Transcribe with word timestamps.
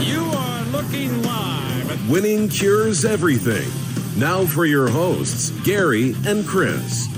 You 0.00 0.22
are 0.22 0.64
looking 0.66 1.22
live 1.24 2.08
Winning 2.08 2.48
cures 2.48 3.04
everything. 3.04 3.68
Now 4.16 4.46
for 4.46 4.64
your 4.64 4.88
hosts, 4.88 5.50
Gary 5.64 6.14
and 6.24 6.46
Chris. 6.46 7.08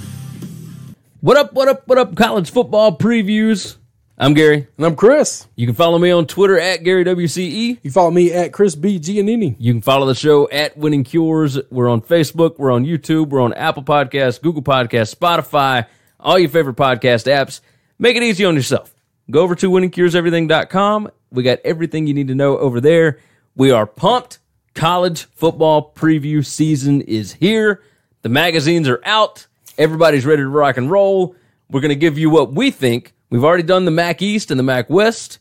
What 1.21 1.37
up, 1.37 1.53
what 1.53 1.69
up, 1.69 1.87
what 1.87 1.99
up, 1.99 2.17
college 2.17 2.51
football 2.51 2.97
previews? 2.97 3.77
I'm 4.17 4.33
Gary. 4.33 4.67
And 4.79 4.87
I'm 4.87 4.97
Chris. 4.97 5.47
You 5.55 5.67
can 5.67 5.75
follow 5.75 5.99
me 5.99 6.11
on 6.11 6.27
Twitter 6.27 6.59
at 6.59 6.83
GaryWCE. 6.83 7.81
You 7.83 7.91
follow 7.91 8.11
me 8.11 8.33
at 8.33 8.51
Chris 8.51 8.75
B. 8.75 8.99
Giannini. 8.99 9.57
You 9.59 9.75
can 9.75 9.83
follow 9.83 10.07
the 10.07 10.15
show 10.15 10.49
at 10.49 10.79
Winning 10.79 11.05
Cures. 11.05 11.59
We're 11.71 11.91
on 11.91 12.01
Facebook, 12.01 12.59
we're 12.59 12.73
on 12.73 12.87
YouTube, 12.87 13.29
we're 13.29 13.43
on 13.43 13.53
Apple 13.53 13.83
Podcasts, 13.83 14.41
Google 14.41 14.63
Podcasts, 14.63 15.15
Spotify, 15.15 15.87
all 16.19 16.39
your 16.39 16.49
favorite 16.49 16.77
podcast 16.77 17.27
apps. 17.31 17.61
Make 17.99 18.17
it 18.17 18.23
easy 18.23 18.45
on 18.45 18.55
yourself. 18.55 18.95
Go 19.31 19.41
over 19.41 19.55
to 19.57 19.71
winningcureseverything.com. 19.71 21.11
We 21.31 21.43
got 21.43 21.59
everything 21.65 22.07
you 22.07 22.15
need 22.15 22.29
to 22.29 22.35
know 22.35 22.59
over 22.59 22.81
there. 22.81 23.19
We 23.57 23.71
are 23.71 23.87
pumped. 23.87 24.39
College 24.75 25.25
football 25.35 25.93
preview 25.95 26.45
season 26.45 27.01
is 27.01 27.33
here. 27.33 27.83
The 28.23 28.29
magazines 28.29 28.89
are 28.89 29.01
out. 29.05 29.47
Everybody's 29.79 30.27
ready 30.27 30.43
to 30.43 30.49
rock 30.49 30.77
and 30.77 30.91
roll. 30.91 31.35
We're 31.71 31.81
going 31.81 31.89
to 31.89 31.97
give 31.97 32.19
you 32.19 32.31
what 32.31 32.53
we 32.53 32.71
think. 32.71 33.13
We've 33.31 33.45
already 33.45 33.63
done 33.63 33.85
the 33.87 33.91
MAC 33.91 34.23
East 34.23 34.51
and 34.51 34.61
the 34.61 34.65
MAC 34.65 34.91
West. 34.91 35.39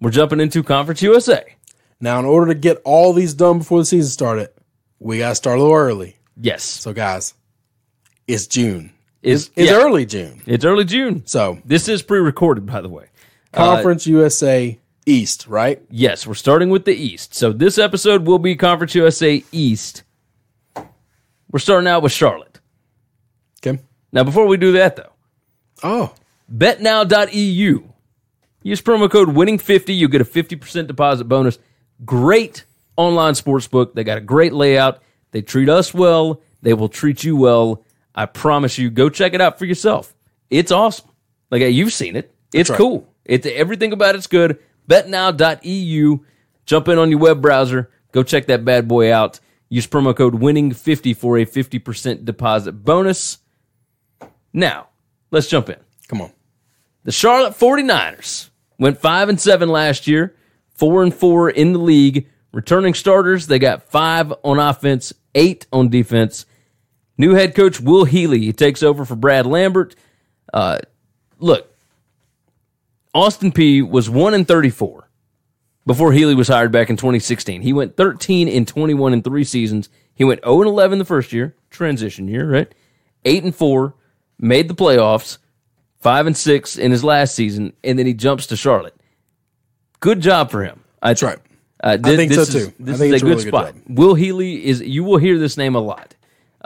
We're 0.00 0.10
jumping 0.10 0.40
into 0.40 0.62
Conference 0.62 1.00
USA. 1.02 1.44
Now, 2.00 2.18
in 2.18 2.26
order 2.26 2.52
to 2.52 2.58
get 2.58 2.82
all 2.84 3.12
these 3.12 3.32
done 3.32 3.58
before 3.58 3.78
the 3.78 3.86
season 3.86 4.10
started, 4.10 4.50
we 4.98 5.18
got 5.18 5.30
to 5.30 5.34
start 5.34 5.58
a 5.58 5.62
little 5.62 5.76
early. 5.76 6.16
Yes. 6.36 6.62
So, 6.64 6.92
guys, 6.92 7.32
it's 8.26 8.46
June. 8.46 8.92
It's, 9.26 9.50
It's 9.56 9.70
yeah, 9.70 9.76
early 9.76 10.06
June. 10.06 10.40
It's 10.46 10.64
early 10.64 10.84
June. 10.84 11.22
So, 11.26 11.58
This 11.64 11.88
is 11.88 12.02
pre-recorded, 12.02 12.64
by 12.66 12.80
the 12.80 12.88
way. 12.88 13.06
Uh, 13.52 13.74
Conference 13.74 14.06
USA 14.06 14.78
East, 15.06 15.46
right? 15.46 15.82
Yes, 15.90 16.26
we're 16.26 16.34
starting 16.34 16.68
with 16.70 16.84
the 16.84 16.94
East. 16.94 17.34
So 17.34 17.52
this 17.52 17.78
episode 17.78 18.26
will 18.26 18.38
be 18.38 18.54
Conference 18.56 18.94
USA 18.94 19.42
East. 19.52 20.02
We're 21.50 21.58
starting 21.60 21.88
out 21.88 22.02
with 22.02 22.12
Charlotte. 22.12 22.60
Okay. 23.64 23.80
Now, 24.12 24.24
before 24.24 24.46
we 24.46 24.56
do 24.56 24.72
that, 24.72 24.96
though, 24.96 25.12
Oh, 25.82 26.14
betnow.eu. 26.52 27.82
Use 28.62 28.82
promo 28.82 29.10
code 29.10 29.28
winning50. 29.28 29.96
You 29.96 30.08
get 30.08 30.20
a 30.20 30.24
50% 30.24 30.86
deposit 30.86 31.24
bonus. 31.24 31.58
Great 32.04 32.64
online 32.96 33.34
sports 33.34 33.68
book. 33.68 33.94
They 33.94 34.04
got 34.04 34.18
a 34.18 34.22
great 34.22 34.52
layout. 34.52 35.02
They 35.30 35.42
treat 35.42 35.68
us 35.68 35.94
well. 35.94 36.40
They 36.62 36.74
will 36.74 36.88
treat 36.88 37.22
you 37.24 37.36
well. 37.36 37.84
I 38.16 38.26
promise 38.26 38.78
you. 38.78 38.90
Go 38.90 39.08
check 39.10 39.34
it 39.34 39.40
out 39.40 39.58
for 39.58 39.66
yourself. 39.66 40.14
It's 40.48 40.72
awesome. 40.72 41.10
Like 41.50 41.62
you've 41.62 41.92
seen 41.92 42.16
it. 42.16 42.34
It's 42.52 42.70
right. 42.70 42.76
cool. 42.76 43.12
It's 43.24 43.46
everything 43.46 43.92
about 43.92 44.14
it's 44.14 44.26
good. 44.26 44.58
Betnow.eu. 44.88 46.18
Jump 46.64 46.88
in 46.88 46.98
on 46.98 47.10
your 47.10 47.18
web 47.18 47.42
browser. 47.42 47.90
Go 48.12 48.22
check 48.22 48.46
that 48.46 48.64
bad 48.64 48.88
boy 48.88 49.12
out. 49.12 49.40
Use 49.68 49.86
promo 49.86 50.16
code 50.16 50.34
winning50 50.34 51.16
for 51.16 51.38
a 51.38 51.44
50% 51.44 52.24
deposit 52.24 52.72
bonus. 52.72 53.38
Now, 54.52 54.88
let's 55.30 55.48
jump 55.48 55.68
in. 55.68 55.76
come 56.08 56.22
on. 56.22 56.32
The 57.04 57.12
Charlotte 57.12 57.54
49ers 57.54 58.50
went 58.78 58.98
5 58.98 59.28
and 59.28 59.40
7 59.40 59.68
last 59.68 60.06
year, 60.06 60.34
4 60.74 61.02
and 61.04 61.14
4 61.14 61.50
in 61.50 61.72
the 61.72 61.78
league. 61.78 62.28
Returning 62.52 62.94
starters, 62.94 63.48
they 63.48 63.58
got 63.58 63.82
5 63.82 64.32
on 64.42 64.58
offense, 64.58 65.12
8 65.34 65.66
on 65.72 65.88
defense. 65.88 66.46
New 67.18 67.34
head 67.34 67.54
coach 67.54 67.80
Will 67.80 68.04
Healy, 68.04 68.40
he 68.40 68.52
takes 68.52 68.82
over 68.82 69.04
for 69.04 69.16
Brad 69.16 69.46
Lambert. 69.46 69.94
Uh, 70.52 70.78
look, 71.38 71.72
Austin 73.14 73.52
Peay 73.52 73.88
was 73.88 74.10
1 74.10 74.34
and 74.34 74.46
34 74.46 75.08
before 75.86 76.12
Healy 76.12 76.34
was 76.34 76.48
hired 76.48 76.72
back 76.72 76.90
in 76.90 76.96
2016. 76.96 77.62
He 77.62 77.72
went 77.72 77.96
13 77.96 78.48
and 78.48 78.68
21 78.68 79.12
in 79.14 79.22
3 79.22 79.44
seasons. 79.44 79.88
He 80.14 80.24
went 80.24 80.44
0 80.44 80.60
and 80.62 80.68
11 80.68 80.98
the 80.98 81.04
first 81.04 81.32
year, 81.32 81.54
transition 81.70 82.28
year, 82.28 82.50
right? 82.50 82.72
8 83.24 83.44
and 83.44 83.54
4, 83.54 83.94
made 84.38 84.68
the 84.68 84.74
playoffs 84.74 85.38
five 86.00 86.26
and 86.26 86.36
six 86.36 86.76
in 86.76 86.90
his 86.92 87.02
last 87.02 87.34
season, 87.34 87.72
and 87.82 87.98
then 87.98 88.06
he 88.06 88.12
jumps 88.14 88.46
to 88.48 88.56
Charlotte. 88.56 88.94
Good 90.00 90.20
job 90.20 90.50
for 90.50 90.62
him. 90.62 90.80
That's 91.02 91.22
right. 91.22 91.38
Uh, 91.82 91.96
I 92.04 92.16
think 92.16 92.32
so, 92.32 92.42
is- 92.42 92.48
too. 92.52 92.58
I 92.68 92.72
This 92.78 92.98
think 92.98 93.14
is 93.14 93.14
it's 93.14 93.22
a 93.22 93.24
good 93.26 93.30
really 93.30 93.42
good 93.44 93.48
spot. 93.48 93.74
job. 93.74 93.82
Will 93.98 94.14
Healy 94.14 94.64
is. 94.66 94.80
You 94.82 95.04
will 95.04 95.16
hear 95.18 95.38
this 95.38 95.56
name 95.56 95.74
a 95.74 95.80
lot. 95.80 96.14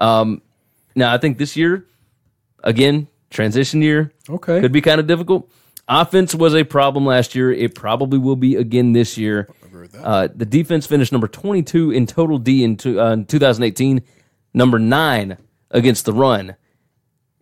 Um, 0.00 0.42
now 0.96 1.12
I 1.12 1.18
think 1.18 1.38
this 1.38 1.56
year, 1.56 1.86
again, 2.64 3.06
transition 3.30 3.82
year. 3.82 4.12
Okay. 4.28 4.60
could 4.60 4.72
be 4.72 4.80
kind 4.80 5.00
of 5.00 5.06
difficult. 5.06 5.50
Offense 5.88 6.34
was 6.34 6.54
a 6.54 6.64
problem 6.64 7.04
last 7.06 7.34
year. 7.34 7.52
It 7.52 7.74
probably 7.74 8.18
will 8.18 8.36
be 8.36 8.56
again 8.56 8.92
this 8.92 9.16
year. 9.18 9.48
Uh, 10.02 10.28
the 10.34 10.46
defense 10.46 10.86
finished 10.86 11.10
number 11.12 11.26
22 11.28 11.90
in 11.90 12.06
total 12.06 12.38
D 12.38 12.62
in, 12.64 12.76
two, 12.76 13.00
uh, 13.00 13.12
in 13.12 13.24
2018, 13.24 14.02
number 14.54 14.78
nine 14.78 15.36
against 15.70 16.04
the 16.04 16.12
run, 16.12 16.56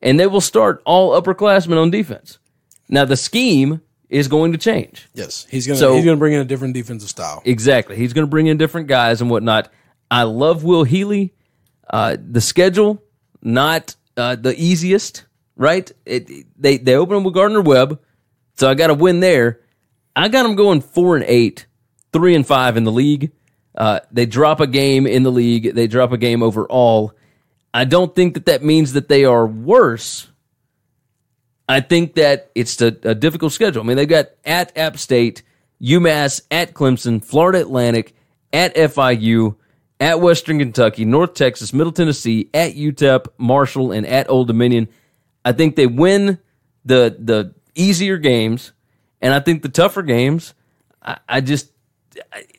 and 0.02 0.18
they 0.20 0.26
will 0.26 0.40
start 0.40 0.80
all 0.84 1.20
upperclassmen 1.20 1.80
on 1.80 1.90
defense. 1.90 2.38
Now 2.88 3.04
the 3.04 3.16
scheme 3.16 3.80
is 4.08 4.28
going 4.28 4.52
to 4.52 4.58
change. 4.58 5.08
Yes. 5.14 5.46
He's 5.50 5.66
going 5.66 5.76
to 5.76 5.80
So- 5.80 5.94
he's 5.96 6.04
going 6.04 6.16
to 6.16 6.18
bring 6.18 6.32
in 6.34 6.40
a 6.40 6.44
different 6.44 6.74
defensive 6.74 7.08
style. 7.10 7.42
Exactly. 7.44 7.96
He's 7.96 8.12
going 8.12 8.26
to 8.26 8.30
bring 8.30 8.46
in 8.46 8.56
different 8.56 8.86
guys 8.88 9.20
and 9.20 9.30
whatnot. 9.30 9.70
I 10.10 10.22
love 10.22 10.64
Will 10.64 10.84
Healy. 10.84 11.34
Uh, 11.88 12.16
the 12.20 12.40
schedule, 12.40 13.02
not 13.42 13.96
uh, 14.16 14.36
the 14.36 14.54
easiest, 14.60 15.24
right? 15.56 15.90
It, 16.04 16.46
they 16.60 16.78
they 16.78 16.96
open 16.96 17.24
with 17.24 17.34
Gardner 17.34 17.62
Webb, 17.62 18.00
so 18.56 18.68
I 18.68 18.74
got 18.74 18.88
to 18.88 18.94
win 18.94 19.20
there. 19.20 19.60
I 20.14 20.28
got 20.28 20.42
them 20.42 20.56
going 20.56 20.80
four 20.80 21.16
and 21.16 21.24
eight, 21.28 21.66
three 22.12 22.34
and 22.34 22.46
five 22.46 22.76
in 22.76 22.84
the 22.84 22.92
league. 22.92 23.32
Uh, 23.74 24.00
they 24.10 24.26
drop 24.26 24.60
a 24.60 24.66
game 24.66 25.06
in 25.06 25.22
the 25.22 25.30
league. 25.30 25.74
They 25.74 25.86
drop 25.86 26.12
a 26.12 26.18
game 26.18 26.42
overall. 26.42 27.12
I 27.72 27.84
don't 27.84 28.14
think 28.14 28.34
that 28.34 28.46
that 28.46 28.64
means 28.64 28.94
that 28.94 29.08
they 29.08 29.24
are 29.24 29.46
worse. 29.46 30.28
I 31.68 31.80
think 31.80 32.14
that 32.14 32.50
it's 32.54 32.80
a, 32.80 32.96
a 33.02 33.14
difficult 33.14 33.52
schedule. 33.52 33.82
I 33.82 33.86
mean, 33.86 33.96
they've 33.96 34.08
got 34.08 34.30
at 34.44 34.76
App 34.76 34.98
State, 34.98 35.42
UMass, 35.80 36.40
at 36.50 36.72
Clemson, 36.74 37.22
Florida 37.22 37.60
Atlantic, 37.60 38.14
at 38.52 38.74
FIU, 38.74 39.56
at 40.00 40.20
Western 40.20 40.58
Kentucky, 40.58 41.04
North 41.04 41.34
Texas, 41.34 41.72
Middle 41.72 41.92
Tennessee, 41.92 42.48
at 42.54 42.74
UTEP, 42.74 43.26
Marshall, 43.38 43.92
and 43.92 44.06
at 44.06 44.30
Old 44.30 44.46
Dominion. 44.46 44.88
I 45.44 45.52
think 45.52 45.76
they 45.76 45.86
win 45.86 46.38
the 46.84 47.16
the 47.18 47.54
easier 47.74 48.18
games, 48.18 48.72
and 49.20 49.32
I 49.32 49.40
think 49.40 49.62
the 49.62 49.68
tougher 49.68 50.02
games. 50.02 50.54
I, 51.02 51.18
I 51.28 51.40
just 51.40 51.70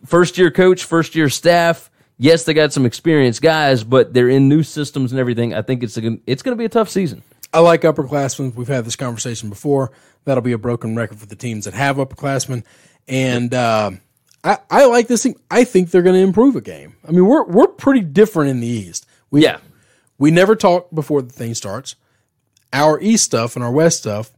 first 0.05 0.37
year 0.37 0.51
coach, 0.51 0.83
first 0.83 1.15
year 1.15 1.29
staff. 1.29 1.89
Yes, 2.17 2.43
they 2.43 2.53
got 2.53 2.73
some 2.73 2.85
experienced 2.85 3.41
guys, 3.41 3.83
but 3.83 4.13
they're 4.13 4.27
in 4.27 4.49
new 4.49 4.61
systems 4.61 5.13
and 5.13 5.19
everything. 5.19 5.53
I 5.53 5.61
think 5.61 5.83
it's 5.83 5.97
a, 5.97 6.19
it's 6.27 6.41
going 6.41 6.55
to 6.55 6.59
be 6.59 6.65
a 6.65 6.69
tough 6.69 6.89
season. 6.89 7.23
I 7.53 7.59
like 7.59 7.81
upperclassmen. 7.81 8.55
We've 8.55 8.67
had 8.67 8.85
this 8.85 8.97
conversation 8.97 9.49
before. 9.49 9.91
That'll 10.25 10.43
be 10.43 10.51
a 10.51 10.57
broken 10.57 10.95
record 10.97 11.17
for 11.17 11.25
the 11.25 11.37
teams 11.37 11.63
that 11.65 11.73
have 11.73 11.95
upperclassmen. 11.95 12.65
And 13.07 13.53
uh, 13.53 13.91
I, 14.43 14.57
I 14.69 14.85
like 14.85 15.07
this 15.07 15.23
team. 15.23 15.35
I 15.51 15.63
think 15.63 15.91
they're 15.91 16.01
going 16.01 16.15
to 16.15 16.21
improve 16.21 16.55
a 16.55 16.61
game. 16.61 16.95
I 17.07 17.11
mean, 17.11 17.25
we're 17.25 17.43
we're 17.43 17.67
pretty 17.67 18.01
different 18.01 18.51
in 18.51 18.59
the 18.61 18.67
East. 18.67 19.05
We, 19.31 19.43
Yeah. 19.43 19.59
We 20.17 20.31
never 20.31 20.55
talk 20.55 20.89
before 20.93 21.21
the 21.21 21.31
thing 21.31 21.53
starts. 21.53 21.95
Our 22.73 22.99
East 23.01 23.23
stuff 23.25 23.55
and 23.55 23.63
our 23.63 23.71
West 23.71 23.99
stuff. 23.99 24.31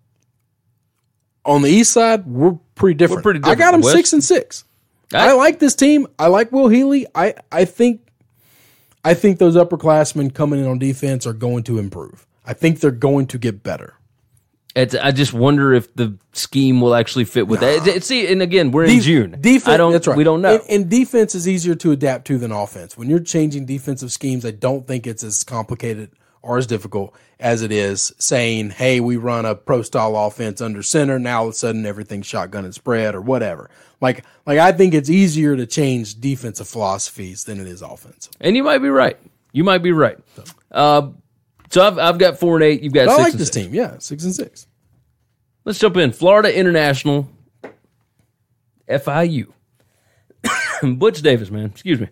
On 1.44 1.62
the 1.64 1.70
East 1.70 1.92
side, 1.92 2.26
we're 2.28 2.58
pretty 2.76 2.96
different. 2.96 3.24
pretty 3.24 3.40
different. 3.40 3.60
I 3.60 3.64
got 3.64 3.72
them 3.72 3.82
West- 3.82 3.96
six 3.96 4.14
and 4.14 4.24
six. 4.24 4.64
I, 5.14 5.30
I- 5.30 5.34
like 5.34 5.60
this 5.60 5.76
team. 5.76 6.08
I 6.20 6.28
like 6.28 6.52
Will 6.52 6.68
Healy. 6.68 7.08
I, 7.16 7.34
I 7.52 7.66
think 7.66 8.08
I 9.04 9.14
think 9.16 9.40
those 9.40 9.56
upperclassmen 9.56 10.34
coming 10.34 10.60
in 10.60 10.68
on 10.68 10.78
defense 10.80 11.26
are 11.26 11.34
going 11.34 11.64
to 11.64 11.80
improve. 11.80 12.28
I 12.46 12.54
think 12.54 12.80
they're 12.80 12.92
going 12.92 13.26
to 13.28 13.38
get 13.40 13.64
better. 13.64 13.96
It's, 14.76 14.96
I 14.96 15.12
just 15.12 15.34
wonder 15.34 15.74
if 15.74 15.94
the 15.96 16.18
scheme 16.32 16.80
will 16.80 16.96
actually 16.96 17.26
fit 17.26 17.48
with 17.48 17.60
that. 17.60 17.86
It- 17.88 18.04
See, 18.04 18.32
and 18.32 18.42
again, 18.42 18.72
we're 18.72 18.86
in 18.86 19.02
June. 19.02 19.32
Defense, 19.42 19.68
I 19.68 19.78
don't. 19.78 19.92
that's 19.92 20.08
right. 20.08 20.18
We 20.18 20.24
don't 20.24 20.42
know. 20.42 20.56
And, 20.56 20.64
and 20.70 20.90
defense 20.90 21.36
is 21.36 21.48
easier 21.48 21.76
to 21.76 21.92
adapt 21.92 22.26
to 22.28 22.38
than 22.38 22.52
offense. 22.52 22.98
When 22.98 23.10
you're 23.10 23.20
changing 23.20 23.66
defensive 23.66 24.12
schemes, 24.12 24.46
I 24.46 24.52
don't 24.52 24.88
think 24.88 25.06
it's 25.08 25.24
as 25.24 25.44
complicated 25.44 26.12
or 26.42 26.58
as 26.58 26.66
difficult 26.68 27.14
as 27.40 27.62
it 27.62 27.72
is 27.72 28.14
saying, 28.18 28.72
"Hey, 28.72 29.00
we 29.00 29.18
run 29.18 29.46
a 29.46 29.56
pro 29.56 29.82
style 29.82 30.16
offense 30.16 30.62
under 30.62 30.82
center." 30.82 31.20
Now 31.20 31.42
all 31.42 31.48
of 31.50 31.54
a 31.54 31.58
sudden 31.58 31.86
everything's 31.86 32.26
shotgun 32.26 32.64
and 32.66 32.74
spread 32.74 33.14
or 33.14 33.22
whatever. 33.22 33.70
Like, 34.00 34.24
like 34.48 34.58
I 34.58 34.72
think 34.72 34.94
it's 34.94 35.10
easier 35.10 35.56
to 35.56 35.68
change 35.68 36.20
defensive 36.20 36.68
philosophies 36.68 37.44
than 37.44 37.60
it 37.60 37.68
is 37.68 37.82
offensive. 37.82 38.32
And 38.40 38.56
you 38.56 38.64
might 38.64 38.80
be 38.80 38.90
right. 38.90 39.18
You 39.52 39.64
might 39.64 39.80
be 39.84 39.92
right. 39.92 40.18
Uh, 40.72 41.10
so 41.72 41.88
I've, 41.88 41.98
I've 41.98 42.18
got 42.18 42.38
four 42.38 42.56
and 42.58 42.64
eight. 42.64 42.84
You've 42.84 42.94
got 42.94 43.08
I 43.08 43.16
six 43.16 43.24
like 43.24 43.34
this 43.34 43.48
six. 43.48 43.66
team. 43.66 43.74
Yeah, 43.74 43.98
six 44.00 44.24
and 44.24 44.36
six. 44.36 44.68
Let's 45.66 45.80
jump 45.80 45.98
in. 45.98 46.12
Florida 46.12 46.56
International, 46.56 47.30
FIU. 48.90 49.52
Butch 50.98 51.22
Davis, 51.22 51.50
man. 51.50 51.66
Excuse 51.66 52.00
me. 52.00 52.10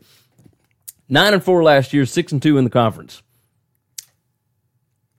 Nine 1.09 1.33
and 1.33 1.43
four 1.43 1.63
last 1.63 1.93
year, 1.93 2.05
six 2.05 2.31
and 2.31 2.41
two 2.41 2.57
in 2.57 2.63
the 2.63 2.69
conference. 2.69 3.21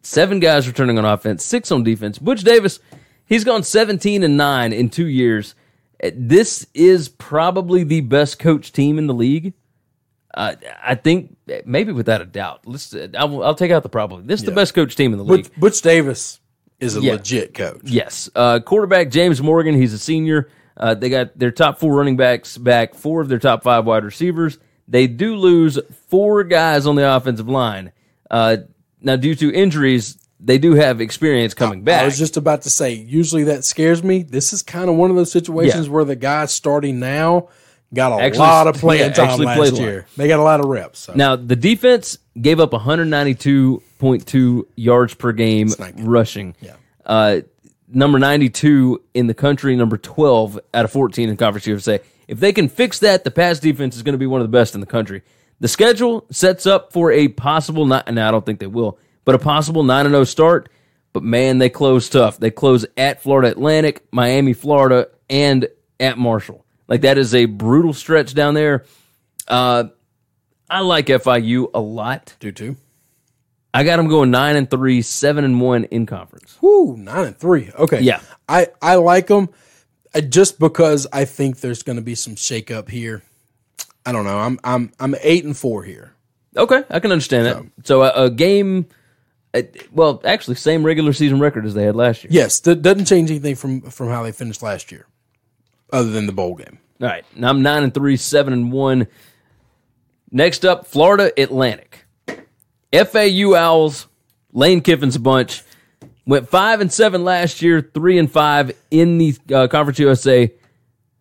Seven 0.03 0.41
guys 0.41 0.67
returning 0.67 0.97
on 0.99 1.05
offense, 1.05 1.45
six 1.45 1.71
on 1.71 1.83
defense. 1.83 2.19
Butch 2.19 2.43
Davis, 2.43 2.81
he's 3.27 3.45
gone 3.45 3.63
17 3.63 4.23
and 4.23 4.37
nine 4.37 4.73
in 4.73 4.89
two 4.89 5.07
years. 5.07 5.55
This 6.15 6.67
is 6.73 7.11
probably 7.11 7.85
the 7.85 8.01
best 8.01 8.39
coach 8.39 8.73
team 8.73 8.99
in 8.99 9.07
the 9.07 9.15
league. 9.15 9.53
Uh, 10.33 10.55
I 10.83 10.95
think 10.95 11.37
maybe 11.65 11.93
without 11.93 12.21
a 12.21 12.25
doubt. 12.27 12.61
Let's. 12.65 12.95
I'll, 13.17 13.43
I'll 13.43 13.55
take 13.55 13.71
out 13.73 13.83
the 13.83 13.89
problem. 13.89 14.27
This 14.27 14.41
is 14.41 14.47
the 14.47 14.53
best 14.53 14.75
coach 14.75 14.95
team 14.97 15.13
in 15.13 15.19
the 15.19 15.25
league. 15.25 15.45
Butch, 15.45 15.61
Butch 15.61 15.83
Davis 15.83 16.39
is 16.79 16.97
a 16.97 17.01
Yeah. 17.01 17.13
legit 17.15 17.53
coach. 17.55 17.81
Yes. 17.85 18.31
Uh, 18.35 18.61
quarterback 18.61 19.11
James 19.11 19.43
Morgan, 19.43 19.75
he's 19.75 19.93
a 19.93 19.99
senior. 19.99 20.49
Uh, 20.77 20.95
they 20.95 21.09
got 21.11 21.39
their 21.39 21.51
top 21.51 21.79
four 21.79 21.95
running 21.95 22.17
backs 22.17 22.57
back, 22.57 22.95
four 22.95 23.21
of 23.21 23.29
their 23.29 23.39
top 23.41 23.63
five 23.63 23.85
wide 23.85 24.05
receivers. 24.05 24.59
They 24.89 25.07
do 25.09 25.37
lose 25.37 25.79
four 26.09 26.43
guys 26.45 26.87
on 26.87 26.95
the 26.97 27.15
offensive 27.17 27.49
line. 27.49 27.93
Uh, 28.31 28.59
now, 29.01 29.17
due 29.17 29.35
to 29.35 29.53
injuries, 29.53 30.17
they 30.39 30.59
do 30.59 30.75
have 30.75 31.01
experience 31.01 31.55
coming 31.55 31.83
back. 31.83 32.03
I 32.03 32.05
was 32.07 32.19
just 32.19 32.37
about 32.37 32.63
to 32.63 32.71
say, 32.71 32.93
usually 32.95 33.45
that 33.45 33.65
scares 33.65 34.03
me. 34.03 34.23
This 34.23 34.53
is 34.53 34.63
kind 34.63 34.89
of 34.89 34.97
one 34.97 35.11
of 35.11 35.17
those 35.17 35.31
situations 35.33 35.87
Yeah. 35.87 35.93
where 35.93 36.05
the 36.05 36.17
guy 36.17 36.47
starting 36.47 36.99
now 37.01 37.49
got 37.95 38.13
a 38.13 38.23
Actually- 38.23 38.39
lot 38.41 38.67
of 38.69 38.77
playing 38.77 39.01
yeah, 39.03 39.13
time 39.13 39.29
actually 39.31 39.47
last 39.47 39.57
played 39.59 39.73
a 39.73 39.77
lot. 39.77 39.83
year. 39.83 40.07
They 40.17 40.29
got 40.29 40.39
a 40.41 40.43
lot 40.43 40.61
of 40.61 40.67
reps. 40.67 40.99
So. 41.01 41.13
Now, 41.15 41.37
the 41.37 41.57
defense 41.57 42.19
gave 42.41 42.61
up 42.61 42.73
192.2 42.73 44.67
yards 44.77 45.15
per 45.15 45.33
game 45.33 45.69
rushing. 45.99 46.55
Yeah. 46.61 46.75
Uh, 47.05 47.41
number 47.89 48.19
92 48.19 49.03
in 49.15 49.27
the 49.27 49.35
country, 49.35 49.77
number 49.77 49.97
12 49.99 50.59
out 50.75 50.85
of 50.85 50.91
14 50.93 51.29
in 51.29 51.37
Conference 51.37 51.67
USA. 51.67 52.01
If 52.29 52.39
they 52.39 52.53
can 52.53 52.69
fix 52.69 53.01
that, 53.01 53.25
the 53.25 53.31
pass 53.31 53.59
defense 53.59 53.97
is 53.97 54.03
going 54.03 54.13
to 54.15 54.19
be 54.19 54.27
one 54.27 54.41
of 54.41 54.45
the 54.51 54.57
best 54.57 54.75
in 54.75 54.81
the 54.81 54.87
country. 54.87 55.23
The 55.59 55.69
schedule 55.69 56.25
sets 56.31 56.67
up 56.67 56.93
for 56.93 57.11
a 57.13 57.29
possible, 57.29 57.85
not, 57.87 58.09
and 58.09 58.19
I 58.19 58.31
don't 58.31 58.47
think 58.47 58.61
they 58.61 58.67
will, 58.67 58.99
but 59.25 59.35
a 59.35 59.39
possible 59.39 59.83
9 59.83 60.07
and 60.07 60.13
0 60.15 60.25
start. 60.25 60.69
But 61.13 61.25
man, 61.25 61.59
they 61.59 61.69
close 61.69 62.09
tough. 62.09 62.39
They 62.39 62.53
close 62.53 62.87
at 62.97 63.21
Florida 63.21 63.49
Atlantic, 63.49 64.07
Miami, 64.13 64.53
Florida, 64.53 65.09
and 65.29 65.67
at 65.99 66.17
Marshall. 66.19 66.65
Like 66.91 67.03
that 67.03 67.17
is 67.17 67.35
a 67.35 67.47
brutal 67.47 67.95
stretch 67.95 68.35
down 68.35 68.53
there. 68.53 68.85
Uh, 69.49 69.85
I 70.69 70.81
like 70.81 71.07
FIU 71.07 71.71
a 71.73 71.81
lot. 71.81 72.35
do 72.39 72.53
too. 72.53 72.77
I 73.73 73.85
got 73.85 73.97
them 73.97 74.09
going 74.09 74.31
nine 74.31 74.57
and 74.57 74.69
three, 74.69 75.01
seven 75.01 75.45
and 75.45 75.61
one 75.61 75.85
in 75.85 76.05
conference. 76.05 76.59
Whoo, 76.61 76.97
nine 76.97 77.29
and 77.29 77.37
three. 77.39 77.71
Okay. 77.73 78.01
Yeah. 78.01 78.21
I, 78.49 78.69
I 78.83 78.97
like 78.97 79.29
them 79.29 79.49
just 80.29 80.59
because 80.59 81.07
I 81.13 81.25
think 81.25 81.61
there's 81.61 81.83
going 81.83 81.97
to 81.97 82.03
be 82.03 82.17
some 82.17 82.35
shakeup 82.35 82.89
here. 82.89 83.23
I 84.05 84.13
don't 84.13 84.25
know. 84.25 84.39
I'm 84.39 84.59
I'm 84.65 84.93
I'm 84.99 85.15
eight 85.23 85.45
and 85.45 85.57
four 85.57 85.85
here. 85.85 86.15
Okay, 86.57 86.83
I 86.91 86.99
can 87.01 87.13
understand 87.13 87.47
that. 87.47 87.87
So 87.87 88.03
a, 88.03 88.25
a 88.25 88.31
game, 88.31 88.87
uh, 89.55 89.63
well, 89.93 90.21
actually, 90.25 90.57
same 90.57 90.85
regular 90.85 91.13
season 91.13 91.39
record 91.39 91.65
as 91.65 91.75
they 91.75 91.85
had 91.85 91.95
last 91.95 92.25
year. 92.25 92.31
Yes, 92.33 92.61
that 92.61 92.83
doesn't 92.83 93.05
change 93.05 93.31
anything 93.31 93.55
from 93.55 93.83
from 93.83 94.09
how 94.09 94.23
they 94.23 94.33
finished 94.33 94.63
last 94.63 94.91
year, 94.91 95.07
other 95.93 96.11
than 96.11 96.27
the 96.27 96.33
bowl 96.33 96.55
game. 96.55 96.79
All 97.01 97.09
right, 97.09 97.25
now 97.35 97.51
I'm 97.51 97.63
nine 97.63 97.83
and 97.83 97.95
three, 97.95 98.17
seven 98.17 98.53
and 98.53 98.73
one. 98.73 99.07
Next 100.31 100.65
up, 100.65 100.87
Florida 100.87 101.33
Atlantic, 101.41 102.05
FAU 102.93 103.55
Owls, 103.55 104.07
Lane 104.53 104.81
Kiffin's 104.81 105.19
bunch 105.19 105.63
went 106.27 106.49
five 106.49 106.81
and 106.81 106.93
seven 106.93 107.25
last 107.25 107.61
year, 107.61 107.81
three 107.81 108.19
and 108.19 108.31
five 108.31 108.73
in 108.91 109.19
the 109.19 109.37
uh, 109.53 109.67
Conference 109.69 109.99
USA. 109.99 110.53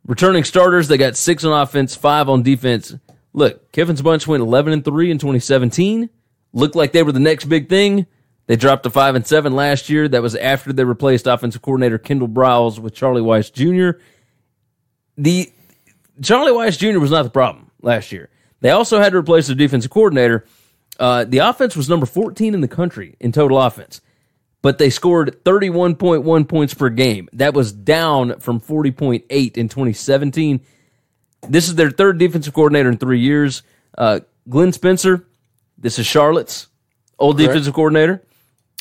Returning 0.06 0.44
starters, 0.44 0.88
they 0.88 0.98
got 0.98 1.18
six 1.18 1.44
on 1.44 1.60
offense, 1.60 1.96
five 1.96 2.30
on 2.30 2.44
defense. 2.44 2.96
Look, 3.34 3.72
Kiffin's 3.72 4.02
bunch 4.02 4.28
went 4.28 4.42
eleven 4.42 4.74
and 4.74 4.86
three 4.86 5.12
in 5.12 5.18
2017. 5.18 6.10
Looked 6.54 6.76
like 6.76 6.92
they 6.92 7.04
were 7.04 7.12
the 7.12 7.20
next 7.20 7.46
big 7.46 7.70
thing. 7.70 8.06
They 8.48 8.56
dropped 8.56 8.84
to 8.84 8.90
five 8.90 9.14
and 9.14 9.26
seven 9.26 9.56
last 9.56 9.90
year. 9.90 10.08
That 10.08 10.24
was 10.24 10.36
after 10.36 10.74
they 10.74 10.84
replaced 10.84 11.28
offensive 11.28 11.62
coordinator 11.62 12.00
Kendall 12.00 12.28
Briles 12.28 12.80
with 12.80 12.96
Charlie 12.96 13.22
Weis 13.22 13.52
Jr. 13.54 14.00
The 15.20 15.52
Charlie 16.22 16.54
Weis 16.54 16.78
Jr. 16.78 16.98
was 17.00 17.12
not 17.12 17.24
the 17.24 17.30
problem 17.30 17.72
last 17.82 18.14
year. 18.14 18.30
They 18.62 18.70
also 18.70 19.00
had 19.00 19.12
to 19.12 19.18
replace 19.18 19.48
their 19.48 19.56
defensive 19.56 19.92
coordinator. 19.92 20.46
Uh, 20.98 21.26
the 21.26 21.40
offense 21.40 21.76
was 21.76 21.90
number 21.90 22.06
14 22.06 22.54
in 22.54 22.62
the 22.62 22.68
country 22.70 23.16
in 23.20 23.34
total 23.34 23.62
offense, 23.62 24.00
but 24.62 24.78
they 24.78 24.90
scored 24.90 25.44
31.1 25.44 26.48
points 26.48 26.74
per 26.74 26.90
game. 26.90 27.28
That 27.34 27.54
was 27.54 27.74
down 27.74 28.40
from 28.40 28.62
40.8 28.62 29.58
in 29.58 29.68
2017. 29.68 30.62
This 31.50 31.68
is 31.68 31.76
their 31.76 31.90
third 31.90 32.18
defensive 32.18 32.54
coordinator 32.54 32.90
in 32.90 32.98
three 32.98 33.20
years. 33.20 33.62
Uh, 33.98 34.22
Glenn 34.48 34.72
Spencer, 34.72 35.28
this 35.78 36.00
is 36.00 36.06
Charlotte's 36.06 36.68
old 37.18 37.38
defensive 37.38 37.74
coordinator. 37.74 38.24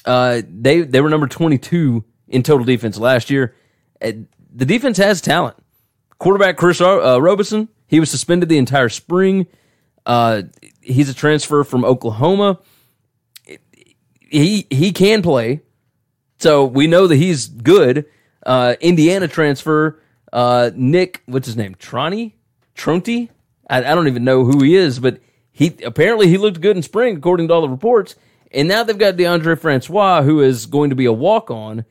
Uh, 0.05 0.43
they 0.49 0.83
they 0.83 1.01
were 1.01 1.11
number 1.11 1.27
22 1.27 2.05
in 2.29 2.43
total 2.45 2.65
defense 2.65 2.97
last 2.97 3.29
year. 3.29 3.57
Uh, 4.01 4.13
the 4.55 4.65
defense 4.65 4.99
has 4.99 5.21
talent. 5.21 5.57
Quarterback 6.19 6.57
Chris 6.57 6.81
uh, 6.81 7.21
Robison, 7.21 7.69
he 7.87 8.01
was 8.01 8.11
suspended 8.11 8.49
the 8.49 8.59
entire 8.59 8.89
spring. 8.89 9.47
Uh, 10.05 10.43
he's 10.81 11.09
a 11.09 11.15
transfer 11.15 11.65
from 11.65 11.85
Oklahoma. 11.85 12.59
He 14.21 14.67
he 14.71 14.93
can 14.93 15.23
play, 15.23 15.63
so 16.39 16.65
we 16.65 16.87
know 16.87 17.07
that 17.07 17.17
he's 17.17 17.47
good. 17.47 18.07
Uh, 18.45 18.75
Indiana 18.81 19.29
transfer 19.29 20.01
uh, 20.33 20.71
Nick, 20.75 21.23
what's 21.27 21.47
his 21.47 21.57
name? 21.57 21.75
Tronti, 21.77 22.33
Tronti. 22.77 23.31
I, 23.69 23.79
I 23.79 23.95
don't 23.95 24.09
even 24.09 24.25
know 24.25 24.45
who 24.45 24.63
he 24.63 24.77
is, 24.77 24.99
but 24.99 25.21
he 25.51 25.77
apparently 25.85 26.29
he 26.29 26.39
looked 26.39 26.61
good 26.61 26.77
in 26.77 26.83
spring 26.83 27.17
according 27.17 27.49
to 27.49 27.55
all 27.55 27.63
the 27.63 27.69
reports. 27.69 28.17
And 28.51 28.69
now 28.69 28.83
they've 28.83 28.97
got 28.97 29.17
DeAndre 29.17 29.59
Francois, 29.59 30.23
who 30.23 30.41
is 30.41 30.67
going 30.67 30.91
to 30.91 30.97
be 30.97 31.05
a 31.05 31.13
walk 31.13 31.51
on, 31.51 31.85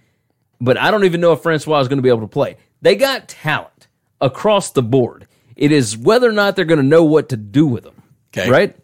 but 0.59 0.77
I 0.77 0.89
don't 0.89 1.05
even 1.05 1.21
know 1.21 1.33
if 1.33 1.41
Francois 1.41 1.79
is 1.79 1.87
going 1.87 1.99
to 1.99 2.03
be 2.03 2.09
able 2.09 2.21
to 2.21 2.27
play. 2.27 2.57
They 2.81 2.95
got 2.95 3.27
talent 3.27 3.86
across 4.21 4.71
the 4.71 4.83
board. 4.83 5.27
It 5.55 5.71
is 5.71 5.97
whether 5.97 6.29
or 6.29 6.33
not 6.33 6.55
they're 6.55 6.65
going 6.65 6.79
to 6.79 6.85
know 6.85 7.03
what 7.03 7.29
to 7.29 7.37
do 7.37 7.65
with 7.65 7.83
them. 7.83 8.01
Okay. 8.35 8.49
Right? 8.49 8.75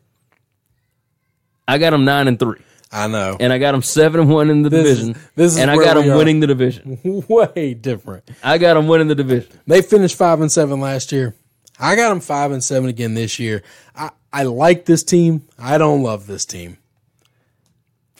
I 1.68 1.78
got 1.78 1.92
them 1.92 2.04
nine 2.06 2.28
and 2.28 2.38
three, 2.40 2.60
I 2.92 3.08
know. 3.08 3.38
and 3.40 3.54
I 3.54 3.58
got 3.58 3.72
them 3.72 3.82
seven 3.84 4.20
and 4.22 4.30
one 4.30 4.50
in 4.50 4.64
the 4.64 4.70
This 4.70 4.86
is- 4.88 5.00
division, 5.08 5.22
this 5.36 5.52
is 5.54 5.58
and 5.60 5.72
I 5.72 5.76
got 5.76 5.94
them 5.96 6.18
winning 6.18 6.40
the 6.42 6.48
division. 6.48 7.00
Way 7.30 7.74
different. 7.74 8.30
I 8.44 8.58
got 8.58 8.74
them 8.74 8.88
winning 8.88 9.08
the 9.08 9.16
division. 9.16 9.50
They 9.66 9.82
finished 9.82 10.18
five 10.18 10.42
and 10.42 10.52
seven 10.52 10.80
last 10.82 11.12
year. 11.12 11.36
I 11.80 11.96
got 11.96 12.10
them 12.10 12.20
five 12.20 12.52
and 12.52 12.64
seven 12.64 12.90
again 12.90 13.14
this 13.14 13.40
year. 13.40 13.64
I, 13.96 14.10
I 14.32 14.44
like 14.44 14.86
this 14.86 15.04
team. 15.04 15.48
I 15.58 15.78
don't 15.78 16.04
love 16.04 16.28
this 16.28 16.46
team. 16.46 16.78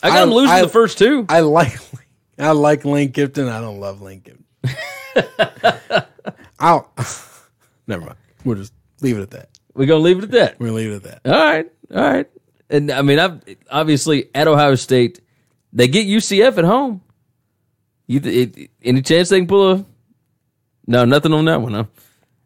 I 0.02 0.08
got 0.08 0.16
I- 0.16 0.20
them 0.22 0.30
losing 0.30 0.54
I- 0.56 0.62
the 0.62 0.68
first 0.68 0.96
two. 0.98 1.26
I 1.28 1.40
like 1.40 1.76
I 2.38 2.50
like 2.52 2.84
Lane 2.84 3.12
Kiffin. 3.12 3.48
I 3.48 3.60
don't 3.60 3.78
love 3.80 4.00
Lane 4.00 4.22
Kiffin. 4.22 4.44
I'll 6.64 6.90
never 7.86 8.06
mind. 8.06 8.16
We'll 8.44 8.56
just 8.56 8.72
leave 9.02 9.18
it 9.18 9.22
at 9.22 9.30
that. 9.32 9.50
We're 9.74 9.86
gonna 9.86 10.00
leave 10.00 10.18
it 10.18 10.24
at 10.24 10.30
that. 10.30 10.58
We're 10.58 10.68
gonna 10.68 10.78
leave 10.78 10.92
it 10.92 11.04
at 11.04 11.22
that. 11.22 11.30
All 11.30 11.38
right, 11.38 11.70
all 11.94 12.02
right. 12.02 12.26
And 12.70 12.90
I 12.90 13.02
mean, 13.02 13.18
I've 13.18 13.42
obviously 13.70 14.30
at 14.34 14.48
Ohio 14.48 14.74
State, 14.74 15.20
they 15.72 15.88
get 15.88 16.06
UCF 16.06 16.56
at 16.56 16.64
home. 16.64 17.02
You 18.06 18.20
it, 18.24 18.70
any 18.82 19.02
chance 19.02 19.28
they 19.28 19.38
can 19.40 19.46
pull 19.46 19.72
a? 19.72 19.84
No, 20.86 21.04
nothing 21.04 21.34
on 21.34 21.44
that 21.44 21.60
one. 21.60 21.74
Huh? 21.74 21.84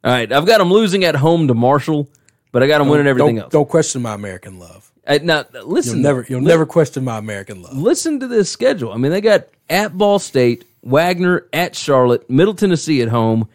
All 0.03 0.13
right, 0.13 0.31
I've 0.33 0.47
got 0.47 0.59
them 0.59 0.73
losing 0.73 1.05
at 1.05 1.15
home 1.15 1.47
to 1.47 1.55
Marshall, 1.55 2.09
but 2.51 2.63
I 2.63 2.67
got 2.67 2.79
them 2.79 2.89
winning 2.89 3.07
everything 3.07 3.37
don't, 3.37 3.45
else. 3.45 3.53
Don't 3.53 3.69
question 3.69 4.03
my 4.03 4.15
American 4.15 4.59
love. 4.59 4.91
Uh, 5.07 5.19
now, 5.23 5.45
listen, 5.65 5.95
You'll 5.99 6.03
never 6.03 6.27
you'll 6.29 6.41
never 6.41 6.67
question 6.67 7.05
my 7.05 7.19
American 7.19 7.63
love. 7.63 7.77
listen 7.77 8.19
to 8.21 8.27
this 8.27 8.51
schedule. 8.51 8.93
I 8.93 8.97
mean, 8.97 9.13
they 9.13 9.21
got 9.21 9.47
at 9.71 9.97
Ball 9.97 10.19
State, 10.19 10.65
Wagner 10.83 11.47
at 11.53 11.77
Charlotte, 11.77 12.29
Middle 12.29 12.55
Tennessee 12.55 13.01
at 13.01 13.09
home, 13.09 13.49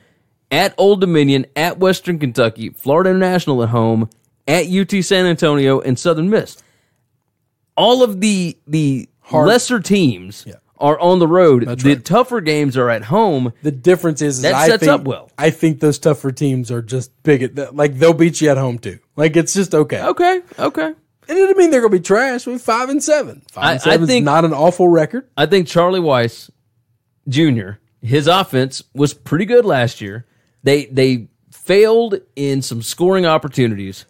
at 0.54 0.74
Old 0.78 1.02
Dominion, 1.02 1.48
at 1.56 1.80
Western 1.80 2.20
Kentucky, 2.20 2.70
Florida 2.70 3.10
International 3.10 3.64
at 3.64 3.70
home, 3.70 4.08
at 4.48 4.68
UT 4.68 5.04
San 5.04 5.26
Antonio, 5.26 5.80
and 5.82 5.98
Southern 5.98 6.30
Miss. 6.30 6.58
All 7.76 8.04
of 8.04 8.22
the 8.22 8.58
the 8.68 9.10
lesser 9.32 9.80
teams 9.80 10.44
Yeah. 10.46 10.56
are 10.78 11.00
on 11.00 11.18
the 11.18 11.28
road. 11.28 11.66
the 11.80 11.90
right. 11.96 12.06
tougher 12.06 12.40
games 12.40 12.78
are 12.78 12.90
at 12.90 13.06
home. 13.06 13.52
The 13.64 13.72
difference 13.72 14.22
is, 14.22 14.38
is 14.38 14.42
That 14.44 14.54
I 14.54 14.68
sets 14.68 14.82
think, 14.82 14.92
up 14.92 15.02
well. 15.06 15.32
I 15.40 15.50
think 15.50 15.80
those 15.80 15.98
tougher 15.98 16.32
teams 16.32 16.70
are 16.70 16.84
just 16.84 17.12
big. 17.24 17.42
At, 17.42 17.76
like 17.76 17.96
they'll 17.98 18.14
beat 18.14 18.42
you 18.42 18.50
at 18.50 18.58
home 18.58 18.78
too. 18.78 19.00
Like 19.16 19.36
it's 19.36 19.56
just 19.56 19.74
okay. 19.74 20.04
Okay, 20.04 20.42
okay. 20.60 20.94
It 21.28 21.34
doesn't 21.34 21.58
mean 21.58 21.72
they're 21.72 21.80
going 21.82 21.94
to 21.94 21.98
be 22.00 22.04
trash. 22.04 22.46
We're 22.46 22.60
five 22.60 22.90
and 22.90 23.02
seven. 23.02 23.42
Five 23.52 23.64
I- 23.64 23.72
and 23.74 23.82
seven 23.82 24.10
is 24.10 24.22
not 24.24 24.46
an 24.46 24.54
awful 24.54 24.88
record. 24.90 25.28
I 25.36 25.48
think 25.48 25.68
Charlie 25.68 26.00
Weis 26.02 26.52
Jr. 27.28 27.80
His 28.02 28.28
offense 28.28 28.84
was 28.94 29.14
pretty 29.16 29.46
good 29.46 29.66
last 29.66 30.00
year. 30.02 30.26
They 30.64 30.86
they 30.86 31.28
failed 31.52 32.16
in 32.36 32.62
some 32.62 32.82
scoring 32.82 33.26
opportunities, 33.26 34.06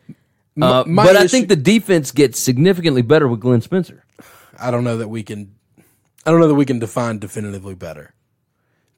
uh, 0.62 0.84
my 0.88 1.06
but 1.06 1.16
I 1.16 1.20
issue- 1.22 1.28
think 1.30 1.50
the 1.50 1.56
defense 1.56 2.12
gets 2.12 2.40
significantly 2.40 3.02
better 3.02 3.28
with 3.28 3.40
Glenn 3.40 3.62
Spencer. 3.62 4.06
I 4.60 4.72
don't 4.72 4.84
know 4.84 4.98
that 4.98 5.10
we 5.10 5.24
can. 5.24 5.56
I 6.26 6.32
don't 6.32 6.40
know 6.40 6.48
that 6.48 6.56
we 6.56 6.66
can 6.66 6.80
define 6.80 7.20
definitively 7.20 7.76
better. 7.76 8.14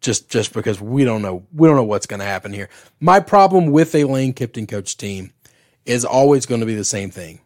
Just 0.02 0.30
just 0.30 0.54
because 0.54 0.80
we 0.80 1.04
don't 1.04 1.22
know 1.22 1.46
we 1.54 1.68
don't 1.68 1.78
know 1.78 1.84
what's 1.84 2.06
going 2.06 2.20
to 2.20 2.26
happen 2.26 2.54
here. 2.54 2.70
My 3.00 3.20
problem 3.20 3.72
with 3.72 3.96
a 3.96 4.04
Lane 4.04 4.34
Kiffin 4.34 4.68
coach 4.68 4.98
team 4.98 5.32
is 5.86 6.06
always 6.06 6.46
going 6.46 6.60
to 6.60 6.68
be 6.68 6.76
the 6.76 6.84
same 6.84 7.10
thing. 7.10 7.40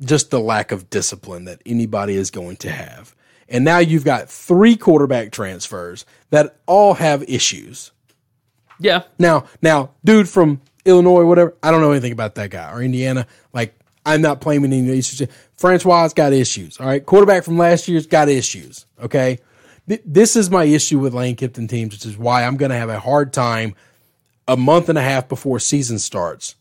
Just 0.00 0.30
the 0.30 0.40
lack 0.40 0.72
of 0.72 0.90
discipline 0.90 1.44
that 1.44 1.60
anybody 1.66 2.14
is 2.14 2.30
going 2.30 2.56
to 2.58 2.70
have. 2.70 3.14
And 3.48 3.64
now 3.64 3.78
you've 3.78 4.04
got 4.04 4.30
three 4.30 4.76
quarterback 4.76 5.30
transfers 5.32 6.06
that 6.30 6.56
all 6.66 6.94
have 6.94 7.22
issues. 7.28 7.92
Yeah, 8.80 9.02
Now, 9.18 9.44
now, 9.62 9.90
dude 10.04 10.28
from 10.28 10.60
Illinois, 10.84 11.24
whatever, 11.24 11.54
I 11.62 11.70
don't 11.70 11.80
know 11.82 11.90
anything 11.92 12.12
about 12.12 12.34
that 12.36 12.50
guy 12.50 12.72
or 12.72 12.82
Indiana. 12.82 13.26
Like, 13.52 13.78
I'm 14.06 14.22
not 14.22 14.40
blaming 14.40 14.72
any 14.72 14.98
issues. 14.98 15.28
Francois 15.56 16.08
got 16.14 16.32
issues. 16.32 16.80
All 16.80 16.86
right. 16.86 17.04
Quarterback 17.04 17.44
from 17.44 17.58
last 17.58 17.86
year's 17.86 18.06
got 18.06 18.28
issues. 18.30 18.86
Okay. 19.02 19.38
Th- 19.86 20.00
This 20.06 20.36
is 20.36 20.50
my 20.50 20.64
issue 20.64 20.98
with 20.98 21.12
Lane 21.12 21.36
Kiffin 21.36 21.68
teams, 21.68 21.92
which 21.94 22.06
is 22.06 22.16
why 22.16 22.44
I'm 22.44 22.56
going 22.56 22.70
to 22.70 22.76
have 22.76 22.88
a 22.88 22.98
hard 22.98 23.32
time 23.34 23.74
a 24.48 24.56
month 24.56 24.88
and 24.88 24.96
a 24.98 25.02
half 25.02 25.28
before 25.28 25.58
season 25.60 25.98
starts 25.98 26.54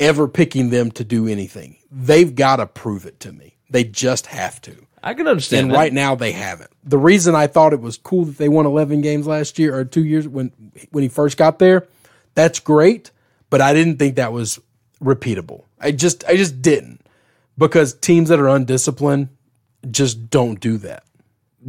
ever 0.00 0.26
picking 0.26 0.70
them 0.70 0.90
to 0.90 1.04
do 1.04 1.28
anything. 1.28 1.76
They've 1.90 2.34
got 2.34 2.56
to 2.56 2.66
prove 2.66 3.06
it 3.06 3.20
to 3.20 3.32
me. 3.32 3.51
They 3.72 3.84
just 3.84 4.26
have 4.26 4.60
to. 4.62 4.86
I 5.02 5.14
can 5.14 5.26
understand. 5.26 5.62
And 5.62 5.70
that. 5.72 5.78
right 5.78 5.92
now 5.92 6.14
they 6.14 6.30
haven't. 6.32 6.70
The 6.84 6.98
reason 6.98 7.34
I 7.34 7.48
thought 7.48 7.72
it 7.72 7.80
was 7.80 7.96
cool 7.96 8.26
that 8.26 8.38
they 8.38 8.48
won 8.48 8.66
11 8.66 9.00
games 9.00 9.26
last 9.26 9.58
year 9.58 9.76
or 9.76 9.84
2 9.84 10.04
years 10.04 10.28
when 10.28 10.52
when 10.90 11.02
he 11.02 11.08
first 11.08 11.36
got 11.36 11.58
there, 11.58 11.88
that's 12.34 12.60
great, 12.60 13.10
but 13.50 13.60
I 13.60 13.72
didn't 13.72 13.98
think 13.98 14.16
that 14.16 14.32
was 14.32 14.60
repeatable. 15.02 15.64
I 15.80 15.90
just 15.90 16.24
I 16.26 16.36
just 16.36 16.62
didn't. 16.62 17.00
Because 17.58 17.92
teams 17.94 18.28
that 18.30 18.38
are 18.40 18.48
undisciplined 18.48 19.28
just 19.90 20.30
don't 20.30 20.58
do 20.60 20.78
that. 20.78 21.04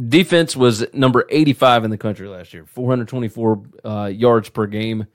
defense 0.08 0.56
was 0.56 0.84
number 0.94 1.26
85 1.28 1.84
in 1.84 1.90
the 1.90 1.98
country 1.98 2.26
last 2.28 2.54
year 2.54 2.64
424 2.66 3.62
uh, 3.84 4.04
yards 4.06 4.48
per 4.48 4.66
game 4.66 5.06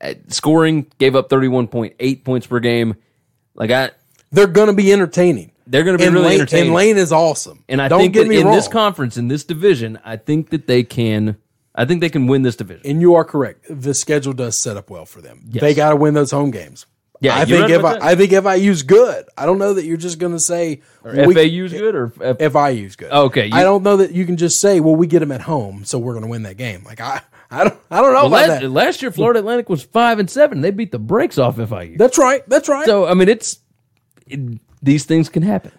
At 0.00 0.32
scoring 0.32 0.86
gave 0.98 1.14
up 1.14 1.28
31.8 1.28 2.24
points 2.24 2.46
per 2.46 2.58
game 2.60 2.96
like 3.54 3.70
i 3.70 3.90
They're 4.32 4.46
going 4.46 4.68
to 4.68 4.72
be 4.74 4.92
entertaining. 4.92 5.52
They're 5.70 5.84
going 5.84 5.96
to 5.96 6.02
be 6.02 6.06
And 6.06 6.14
really 6.14 6.26
Lane, 6.28 6.40
entertaining 6.40 6.66
and 6.66 6.74
Lane 6.74 6.96
is 6.98 7.12
awesome. 7.12 7.64
And 7.68 7.80
I 7.80 7.88
don't 7.88 8.00
think 8.00 8.14
get 8.14 8.26
me 8.26 8.38
in 8.38 8.46
wrong. 8.46 8.56
this 8.56 8.68
conference 8.68 9.16
in 9.16 9.28
this 9.28 9.44
division 9.44 9.98
i 10.04 10.16
think 10.16 10.50
that 10.50 10.66
they 10.66 10.82
can 10.82 11.36
i 11.74 11.84
think 11.84 12.00
they 12.00 12.10
can 12.10 12.26
win 12.26 12.42
this 12.42 12.56
division 12.56 12.82
and 12.84 13.00
you 13.00 13.14
are 13.14 13.24
correct. 13.24 13.66
The 13.70 13.94
schedule 13.94 14.32
does 14.32 14.58
set 14.58 14.76
up 14.76 14.90
well 14.90 15.06
for 15.06 15.20
them. 15.22 15.44
Yes. 15.50 15.60
They 15.62 15.72
got 15.74 15.90
to 15.90 15.96
win 15.96 16.14
those 16.14 16.30
home 16.32 16.50
games. 16.50 16.86
Yeah, 17.22 17.36
I 17.36 17.44
think 17.44 17.68
if 17.68 17.84
I, 17.84 17.92
that. 17.92 18.02
I 18.02 18.14
think 18.16 18.32
FIU's 18.32 18.82
good. 18.82 19.26
I 19.36 19.44
don't 19.44 19.58
know 19.58 19.74
that 19.74 19.84
you're 19.84 19.98
just 19.98 20.18
going 20.18 20.32
to 20.32 20.40
say 20.40 20.80
or 21.04 21.26
we- 21.26 21.34
fau's 21.34 21.70
good 21.72 21.94
or 21.94 22.12
F- 22.20 22.38
FIU's 22.38 22.96
good. 22.96 23.12
Okay, 23.12 23.46
you- 23.46 23.54
I 23.54 23.62
don't 23.62 23.82
know 23.82 23.98
that 23.98 24.12
you 24.12 24.24
can 24.24 24.38
just 24.38 24.58
say, 24.58 24.80
"Well, 24.80 24.96
we 24.96 25.06
get 25.06 25.18
them 25.20 25.30
at 25.30 25.42
home, 25.42 25.84
so 25.84 25.98
we're 25.98 26.14
going 26.14 26.24
to 26.24 26.30
win 26.30 26.44
that 26.44 26.56
game." 26.56 26.82
Like 26.82 26.98
I, 26.98 27.20
I 27.50 27.64
don't, 27.64 27.78
I 27.90 28.00
don't 28.00 28.14
know 28.14 28.24
well, 28.24 28.26
about 28.28 28.48
last, 28.48 28.60
that. 28.62 28.68
last 28.70 29.02
year 29.02 29.10
florida 29.10 29.40
atlantic 29.40 29.68
was 29.68 29.82
5 29.82 30.20
and 30.20 30.30
7 30.30 30.60
they 30.60 30.70
beat 30.70 30.92
the 30.92 30.98
brakes 30.98 31.36
off 31.36 31.56
fiu 31.56 31.96
That's 31.98 32.16
right. 32.16 32.48
That's 32.48 32.68
right. 32.68 32.86
so 32.86 33.06
i 33.06 33.14
mean 33.14 33.28
it's 33.28 33.58
it, 34.28 34.60
these 34.82 35.04
things 35.04 35.28
can 35.28 35.42
happen 35.42 35.72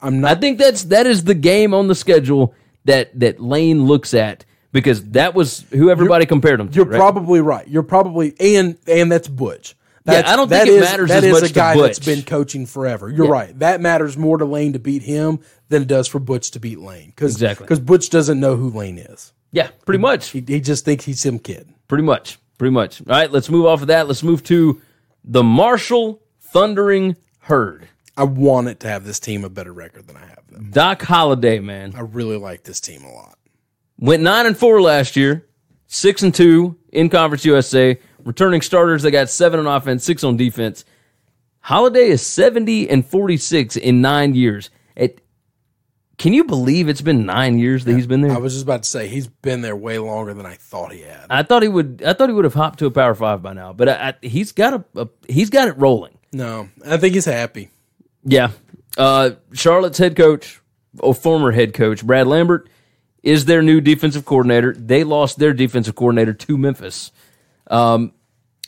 I'm 0.00 0.24
I 0.24 0.34
think 0.34 0.58
that's 0.58 0.84
that 0.84 1.06
is 1.06 1.24
the 1.24 1.34
game 1.34 1.72
on 1.74 1.88
the 1.88 1.94
schedule 1.94 2.54
that 2.84 3.18
that 3.20 3.40
Lane 3.40 3.84
looks 3.86 4.12
at 4.14 4.44
because 4.72 5.02
that 5.12 5.34
was 5.34 5.64
who 5.70 5.88
everybody 5.88 6.26
compared 6.26 6.60
him 6.60 6.68
to. 6.68 6.74
You're 6.74 6.84
right? 6.84 6.98
probably 6.98 7.40
right. 7.40 7.66
You're 7.66 7.82
probably 7.84 8.34
and 8.38 8.76
and 8.86 9.10
that's 9.10 9.28
Butch. 9.28 9.74
That's, 10.04 10.28
I 10.28 10.36
don't 10.36 10.48
think 10.50 10.66
that 10.66 10.68
it 10.68 10.74
is- 10.74 10.80
matters 10.82 11.08
that 11.08 11.24
as 11.24 11.36
is 11.36 11.40
much 11.42 11.50
a 11.50 11.54
guy 11.54 11.80
that's 11.80 11.98
been 11.98 12.22
coaching 12.22 12.66
forever. 12.66 13.08
You're 13.08 13.24
Yeah. 13.24 13.32
right. 13.32 13.58
That 13.60 13.80
matters 13.80 14.18
more 14.18 14.36
to 14.36 14.44
Lane 14.44 14.74
to 14.74 14.78
beat 14.78 15.00
him 15.02 15.38
than 15.70 15.80
it 15.82 15.88
does 15.88 16.06
for 16.08 16.18
Butch 16.18 16.50
to 16.50 16.60
beat 16.60 16.80
Lane. 16.80 17.14
Cause, 17.16 17.30
Exactly. 17.32 17.64
Because 17.64 17.80
Butch 17.80 18.10
doesn't 18.10 18.38
know 18.38 18.56
who 18.56 18.68
Lane 18.68 18.98
is. 18.98 19.32
yeah, 19.52 19.68
pretty 19.86 20.00
much, 20.00 20.28
He, 20.30 20.44
he 20.46 20.60
just 20.60 20.84
thinks 20.84 21.06
he's 21.06 21.22
some 21.22 21.38
kid. 21.38 21.70
pretty 21.88 22.04
much, 22.04 22.38
pretty 22.58 22.72
much. 22.72 23.00
All 23.00 23.06
right, 23.16 23.32
let's 23.32 23.48
move 23.48 23.64
off 23.64 23.80
of 23.80 23.86
that. 23.88 24.06
Let's 24.06 24.22
move 24.22 24.42
to 24.44 24.82
the 25.24 25.42
Marshall 25.42 26.20
Thundering 26.42 27.16
Herd. 27.38 27.88
I 28.16 28.24
want 28.24 28.68
it 28.68 28.80
to 28.80 28.88
have 28.88 29.04
this 29.04 29.18
team 29.18 29.44
a 29.44 29.48
better 29.50 29.72
record 29.72 30.06
than 30.06 30.16
I 30.16 30.26
have 30.26 30.46
them. 30.48 30.70
Doc 30.70 31.02
Holliday, 31.02 31.58
man, 31.58 31.94
I 31.96 32.00
really 32.00 32.36
like 32.36 32.62
this 32.62 32.80
team 32.80 33.02
a 33.04 33.12
lot. 33.12 33.38
went 33.98 34.22
nine 34.22 34.46
and 34.46 34.56
four 34.56 34.80
last 34.80 35.16
year, 35.16 35.46
six 35.86 36.22
and 36.22 36.34
two 36.34 36.76
in 36.92 37.08
Conference 37.08 37.44
USA. 37.44 37.98
Returning 38.24 38.62
starters, 38.62 39.02
they 39.02 39.10
got 39.10 39.28
seven 39.28 39.60
on 39.60 39.66
offense, 39.66 40.04
six 40.04 40.22
on 40.24 40.36
defense. 40.36 40.84
Holliday 41.60 42.08
is 42.08 42.24
seventy 42.24 42.88
and 42.88 43.04
forty 43.04 43.36
six 43.36 43.76
in 43.76 44.00
nine 44.00 44.34
years. 44.34 44.70
It, 44.94 45.20
can 46.16 46.32
you 46.32 46.44
believe 46.44 46.88
it's 46.88 47.00
been 47.00 47.26
nine 47.26 47.58
years 47.58 47.84
that 47.84 47.94
he's 47.94 48.06
been 48.06 48.20
there? 48.20 48.32
I 48.32 48.38
was 48.38 48.52
just 48.52 48.64
about 48.64 48.84
to 48.84 48.88
say 48.88 49.08
he's 49.08 49.26
been 49.26 49.62
there 49.62 49.74
way 49.74 49.98
longer 49.98 50.32
than 50.32 50.46
I 50.46 50.54
thought 50.54 50.92
he 50.92 51.00
had. 51.00 51.26
I 51.28 51.42
thought 51.42 51.62
he 51.62 51.68
would. 51.68 52.02
I 52.06 52.12
thought 52.12 52.28
he 52.28 52.34
would 52.34 52.44
have 52.44 52.54
hopped 52.54 52.78
to 52.78 52.86
a 52.86 52.90
Power 52.90 53.14
Five 53.14 53.42
by 53.42 53.52
now, 53.54 53.72
but 53.72 53.88
I, 53.88 53.92
I, 53.92 54.14
he's 54.26 54.52
got 54.52 54.74
a, 54.74 55.02
a 55.02 55.08
he's 55.26 55.50
got 55.50 55.68
it 55.68 55.76
rolling. 55.78 56.16
No, 56.32 56.68
I 56.86 56.96
think 56.98 57.14
he's 57.14 57.24
happy. 57.24 57.70
Yeah. 58.24 58.50
Uh, 58.96 59.32
Charlotte's 59.52 59.98
head 59.98 60.16
coach, 60.16 60.60
or 60.98 61.14
former 61.14 61.52
head 61.52 61.74
coach, 61.74 62.04
Brad 62.06 62.26
Lambert, 62.26 62.68
is 63.22 63.46
their 63.46 63.62
new 63.62 63.80
defensive 63.80 64.24
coordinator. 64.24 64.74
They 64.74 65.02
lost 65.04 65.38
their 65.38 65.52
defensive 65.52 65.94
coordinator 65.94 66.32
to 66.34 66.58
Memphis. 66.58 67.10
Um, 67.68 68.12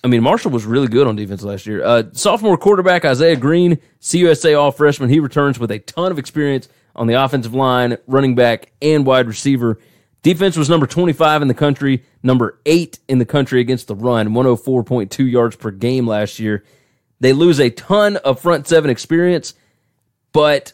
I 0.03 0.09
mean, 0.09 0.23
Marshall 0.23 0.51
was 0.51 0.65
really 0.65 0.89
good 0.89 1.07
on 1.07 1.17
defense 1.17 1.43
last 1.43 1.67
year. 1.67 1.85
Uh, 1.85 2.05
sophomore 2.13 2.57
quarterback 2.57 3.05
Isaiah 3.05 3.37
Green, 3.37 3.79
CUSA 4.01 4.59
All 4.59 4.71
Freshman, 4.71 5.11
he 5.11 5.21
returns 5.21 5.59
with 5.59 5.71
a 5.71 5.79
ton 5.81 6.11
of 6.11 6.19
experience 6.19 6.69
on 6.95 7.07
the 7.07 7.15
offensive 7.15 7.55
line, 7.55 7.99
running 8.07 8.35
back, 8.35 8.73
and 8.81 9.05
wide 9.05 9.27
receiver. 9.27 9.79
Defense 10.23 10.57
was 10.57 10.69
number 10.69 10.87
25 10.87 11.43
in 11.43 11.49
the 11.49 11.55
country, 11.55 12.05
number 12.23 12.59
8 12.67 12.99
in 13.09 13.19
the 13.19 13.25
country 13.25 13.61
against 13.61 13.87
the 13.87 13.95
run, 13.95 14.31
104.2 14.31 15.31
yards 15.31 15.57
per 15.57 15.71
game 15.71 16.07
last 16.07 16.39
year. 16.39 16.65
They 17.21 17.33
lose 17.33 17.61
a 17.61 17.71
ton 17.71 18.17
of 18.19 18.41
front 18.41 18.67
seven 18.69 18.91
experience, 18.91 19.55
but 20.33 20.73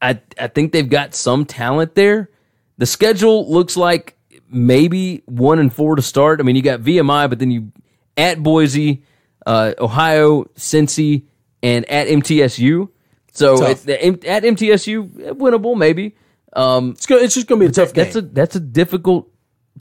I 0.00 0.20
I 0.38 0.46
think 0.48 0.72
they've 0.72 0.88
got 0.88 1.14
some 1.14 1.44
talent 1.44 1.94
there. 1.94 2.30
The 2.78 2.86
schedule 2.86 3.50
looks 3.50 3.76
like 3.76 4.16
maybe 4.48 5.22
one 5.26 5.58
and 5.58 5.72
four 5.72 5.96
to 5.96 6.02
start. 6.02 6.40
I 6.40 6.42
mean, 6.44 6.56
you 6.56 6.62
got 6.62 6.80
VMI, 6.80 7.28
but 7.28 7.38
then 7.38 7.50
you 7.50 7.72
at 8.16 8.42
Boise, 8.42 9.02
uh, 9.46 9.74
Ohio, 9.78 10.44
Cincy, 10.56 11.24
and 11.62 11.88
at 11.90 12.08
MTSU. 12.08 12.88
So 13.32 13.64
it, 13.66 13.88
at 14.24 14.42
MTSU, 14.42 15.34
winnable 15.34 15.76
maybe. 15.76 16.16
Um, 16.52 16.90
It's, 16.92 17.08
it's 17.10 17.34
just 17.34 17.46
going 17.46 17.60
to 17.60 17.66
be 17.66 17.70
a 17.70 17.72
tough 17.72 17.94
game. 17.94 18.04
that's 18.04 18.16
a 18.16 18.22
that's 18.22 18.56
a 18.56 18.60
difficult 18.60 19.28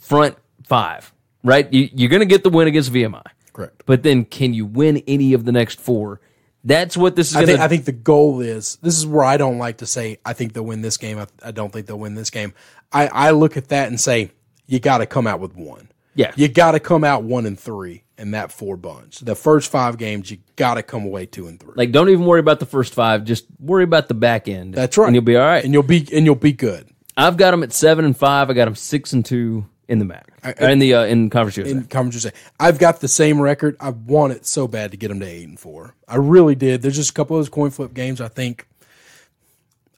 front 0.02 0.36
five, 0.66 1.12
right? 1.44 1.72
You, 1.74 1.90
you're 1.94 2.10
going 2.10 2.20
to 2.20 2.28
get 2.28 2.44
the 2.44 2.50
win 2.52 2.68
against 2.68 2.92
VMI, 2.94 3.24
Correct. 3.60 3.84
but 3.86 4.04
then 4.04 4.24
can 4.24 4.54
you 4.54 4.66
win 4.66 5.04
any 5.08 5.34
of 5.34 5.44
the 5.44 5.52
next 5.52 5.82
four? 5.82 6.22
That's 6.64 6.96
what 6.96 7.16
this 7.16 7.32
is 7.32 7.36
I 7.36 7.40
going 7.42 7.48
think. 7.48 7.60
I 7.60 7.68
think 7.68 7.86
the 7.86 7.92
goal 7.92 8.42
is 8.42 8.78
this 8.82 8.98
is 8.98 9.06
where 9.06 9.24
I 9.24 9.38
don't 9.38 9.58
like 9.58 9.78
to 9.78 9.86
say 9.86 10.20
I 10.26 10.34
think 10.34 10.54
they'll 10.54 10.66
win 10.66 10.82
this 10.82 10.98
game. 10.98 11.20
I, 11.20 11.28
I 11.44 11.52
don't 11.52 11.72
think 11.72 11.88
they'll 11.88 12.00
win 12.00 12.16
this 12.16 12.30
game. 12.30 12.54
I, 12.92 13.08
I 13.08 13.32
look 13.32 13.58
at 13.58 13.70
that 13.70 13.88
and 13.88 14.00
say 14.00 14.32
you 14.66 14.80
got 14.80 15.00
to 15.00 15.06
come 15.06 15.28
out 15.28 15.40
with 15.40 15.56
one. 15.56 15.90
Yeah. 16.16 16.32
you 16.36 16.48
got 16.48 16.72
to 16.72 16.80
come 16.80 17.04
out 17.04 17.24
one 17.24 17.46
and 17.46 17.58
three 17.58 18.04
in 18.18 18.32
that 18.32 18.52
four 18.52 18.76
bunch. 18.76 19.20
The 19.20 19.36
first 19.36 19.72
five 19.72 19.98
games 19.98 20.30
you 20.30 20.40
got 20.58 20.74
to 20.76 20.84
come 20.84 21.06
away 21.06 21.26
two 21.26 21.48
and 21.48 21.60
three. 21.60 21.74
Like, 21.76 21.92
don't 21.92 22.10
even 22.10 22.26
worry 22.26 22.42
about 22.42 22.60
the 22.60 22.66
first 22.66 22.94
five. 22.94 23.24
Just 23.24 23.46
worry 23.60 23.84
about 23.86 24.10
the 24.10 24.14
back 24.14 24.48
end. 24.48 24.74
That's 24.74 24.98
right, 24.98 25.08
and 25.08 25.16
you'll 25.16 25.24
be 25.24 25.38
all 25.38 25.46
right. 25.46 25.64
and 25.64 25.74
you'll 25.74 25.84
be 25.84 26.08
and 26.14 26.26
you'll 26.26 26.36
be 26.36 26.52
good. 26.52 26.90
I've 27.16 27.38
got 27.38 27.52
them 27.52 27.64
at 27.64 27.72
seven 27.74 28.06
and 28.06 28.18
five. 28.18 28.50
I 28.50 28.54
got 28.54 28.66
them 28.66 28.76
six 28.76 29.14
and 29.14 29.26
two 29.26 29.66
in 29.88 30.00
the 30.00 30.06
MAC, 30.06 30.29
Or 30.44 30.70
in 30.70 30.80
the 30.80 30.94
uh, 30.94 31.04
in 31.06 31.30
conference 31.30 31.58
USA. 31.58 31.72
in 31.72 31.84
conference. 31.86 32.24
USA. 32.24 32.38
I've 32.60 32.80
got 32.80 33.00
the 33.02 33.08
same 33.08 33.42
record. 33.42 33.76
I 33.80 33.90
want 33.90 34.34
it 34.34 34.46
so 34.46 34.68
bad 34.68 34.92
to 34.92 34.98
get 34.98 35.10
them 35.10 35.20
to 35.20 35.26
eight 35.26 35.48
and 35.48 35.60
four. 35.60 35.96
I 36.08 36.18
really 36.18 36.56
did. 36.56 36.82
There's 36.82 36.96
just 36.96 37.12
a 37.12 37.14
couple 37.14 37.38
of 37.38 37.42
those 37.42 37.50
coin 37.50 37.72
flip 37.72 37.94
games. 37.94 38.22
I 38.22 38.28
think. 38.28 38.68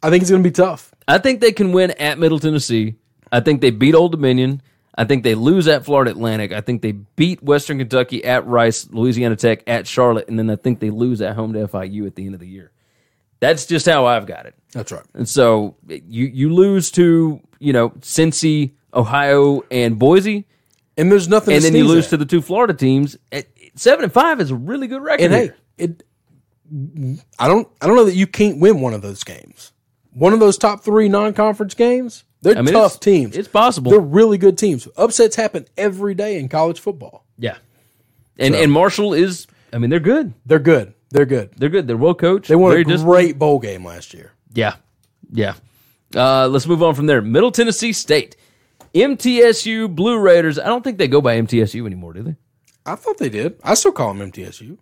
I 0.03 0.09
think 0.09 0.21
it's 0.21 0.31
going 0.31 0.41
to 0.41 0.49
be 0.49 0.53
tough. 0.53 0.93
I 1.07 1.19
think 1.19 1.41
they 1.41 1.51
can 1.51 1.73
win 1.73 1.91
at 1.91 2.17
Middle 2.17 2.39
Tennessee. 2.39 2.95
I 3.31 3.39
think 3.39 3.61
they 3.61 3.69
beat 3.69 3.93
Old 3.93 4.11
Dominion. 4.11 4.61
I 4.95 5.05
think 5.05 5.23
they 5.23 5.35
lose 5.35 5.67
at 5.67 5.85
Florida 5.85 6.11
Atlantic. 6.11 6.51
I 6.51 6.61
think 6.61 6.81
they 6.81 6.91
beat 6.91 7.41
Western 7.41 7.77
Kentucky 7.77 8.23
at 8.25 8.45
Rice, 8.45 8.89
Louisiana 8.91 9.35
Tech 9.35 9.63
at 9.67 9.87
Charlotte, 9.87 10.27
and 10.27 10.37
then 10.37 10.49
I 10.49 10.57
think 10.57 10.79
they 10.79 10.89
lose 10.89 11.21
at 11.21 11.35
home 11.35 11.53
to 11.53 11.67
FIU 11.67 12.07
at 12.07 12.15
the 12.15 12.25
end 12.25 12.33
of 12.33 12.39
the 12.39 12.47
year. 12.47 12.71
That's 13.39 13.65
just 13.65 13.85
how 13.85 14.05
I've 14.05 14.25
got 14.25 14.45
it. 14.45 14.55
That's 14.73 14.91
right. 14.91 15.03
And 15.13 15.27
so 15.27 15.75
you 15.87 16.25
you 16.27 16.53
lose 16.53 16.91
to 16.91 17.41
you 17.59 17.73
know 17.73 17.89
Cincy, 18.01 18.71
Ohio, 18.93 19.63
and 19.71 19.97
Boise, 19.99 20.45
And 20.97 21.11
there's 21.11 21.27
nothing. 21.27 21.55
and 21.55 21.63
then 21.63 21.75
you 21.75 21.85
lose 21.85 22.05
at. 22.05 22.09
to 22.11 22.17
the 22.17 22.25
two 22.25 22.41
Florida 22.41 22.73
teams. 22.73 23.17
At 23.31 23.47
seven 23.75 24.03
and 24.03 24.13
five 24.13 24.39
is 24.41 24.51
a 24.51 24.55
really 24.55 24.87
good 24.87 25.01
record. 25.01 25.23
And 25.23 25.33
hey, 25.33 25.51
it 25.77 26.03
I 27.39 27.47
don't 27.47 27.67
I 27.81 27.87
don't 27.87 27.95
know 27.95 28.05
that 28.05 28.15
you 28.15 28.27
can't 28.27 28.59
win 28.59 28.79
one 28.81 28.93
of 28.93 29.01
those 29.01 29.23
games. 29.23 29.73
One 30.13 30.33
of 30.33 30.39
those 30.39 30.57
top 30.57 30.83
three 30.83 31.09
non 31.09 31.33
conference 31.33 31.73
games. 31.73 32.23
They're 32.41 32.57
I 32.57 32.61
mean, 32.61 32.73
tough 32.73 32.95
it's- 32.95 32.99
teams. 32.99 33.37
it's 33.37 33.47
possible. 33.47 33.91
They're 33.91 33.99
really 33.99 34.37
good 34.37 34.57
teams. 34.57 34.87
Upsets 34.97 35.35
happen 35.35 35.67
every 35.77 36.15
day 36.15 36.39
in 36.39 36.49
college 36.49 36.79
football. 36.79 37.25
Yeah. 37.37 37.57
And 38.37 38.55
and 38.55 38.71
Marshall 38.71 39.13
is 39.13 39.47
I 39.73 39.77
mean, 39.77 39.89
they're 39.89 39.99
good. 39.99 40.33
They're 40.45 40.59
good. 40.59 40.93
They're 41.11 41.25
good. 41.25 41.51
They're 41.55 41.69
good. 41.69 41.87
They're 41.87 41.97
well 41.97 42.13
coached. 42.15 42.47
They 42.47 42.55
won 42.55 42.75
a 42.75 42.83
great 42.83 43.37
bowl 43.37 43.59
game 43.59 43.85
last 43.85 44.13
year. 44.13 44.31
Yeah. 44.53 44.75
Yeah. 45.31 45.53
Uh, 46.15 46.47
let's 46.47 46.67
move 46.67 46.81
on 46.83 46.95
from 46.95 47.05
there. 47.05 47.21
Middle 47.21 47.51
Tennessee 47.51 47.93
State. 47.93 48.35
MTSU 48.93 49.93
Blue 49.93 50.19
Raiders. 50.19 50.59
I 50.59 50.65
don't 50.65 50.83
think 50.83 50.97
they 50.97 51.07
go 51.07 51.21
by 51.21 51.39
MTSU 51.39 51.85
anymore, 51.85 52.13
do 52.13 52.23
they? 52.23 52.35
I 52.85 52.95
thought 52.95 53.17
they 53.17 53.29
did. 53.29 53.59
I 53.63 53.73
still 53.75 53.91
call 53.91 54.13
them 54.13 54.31
MTSU. 54.31 54.77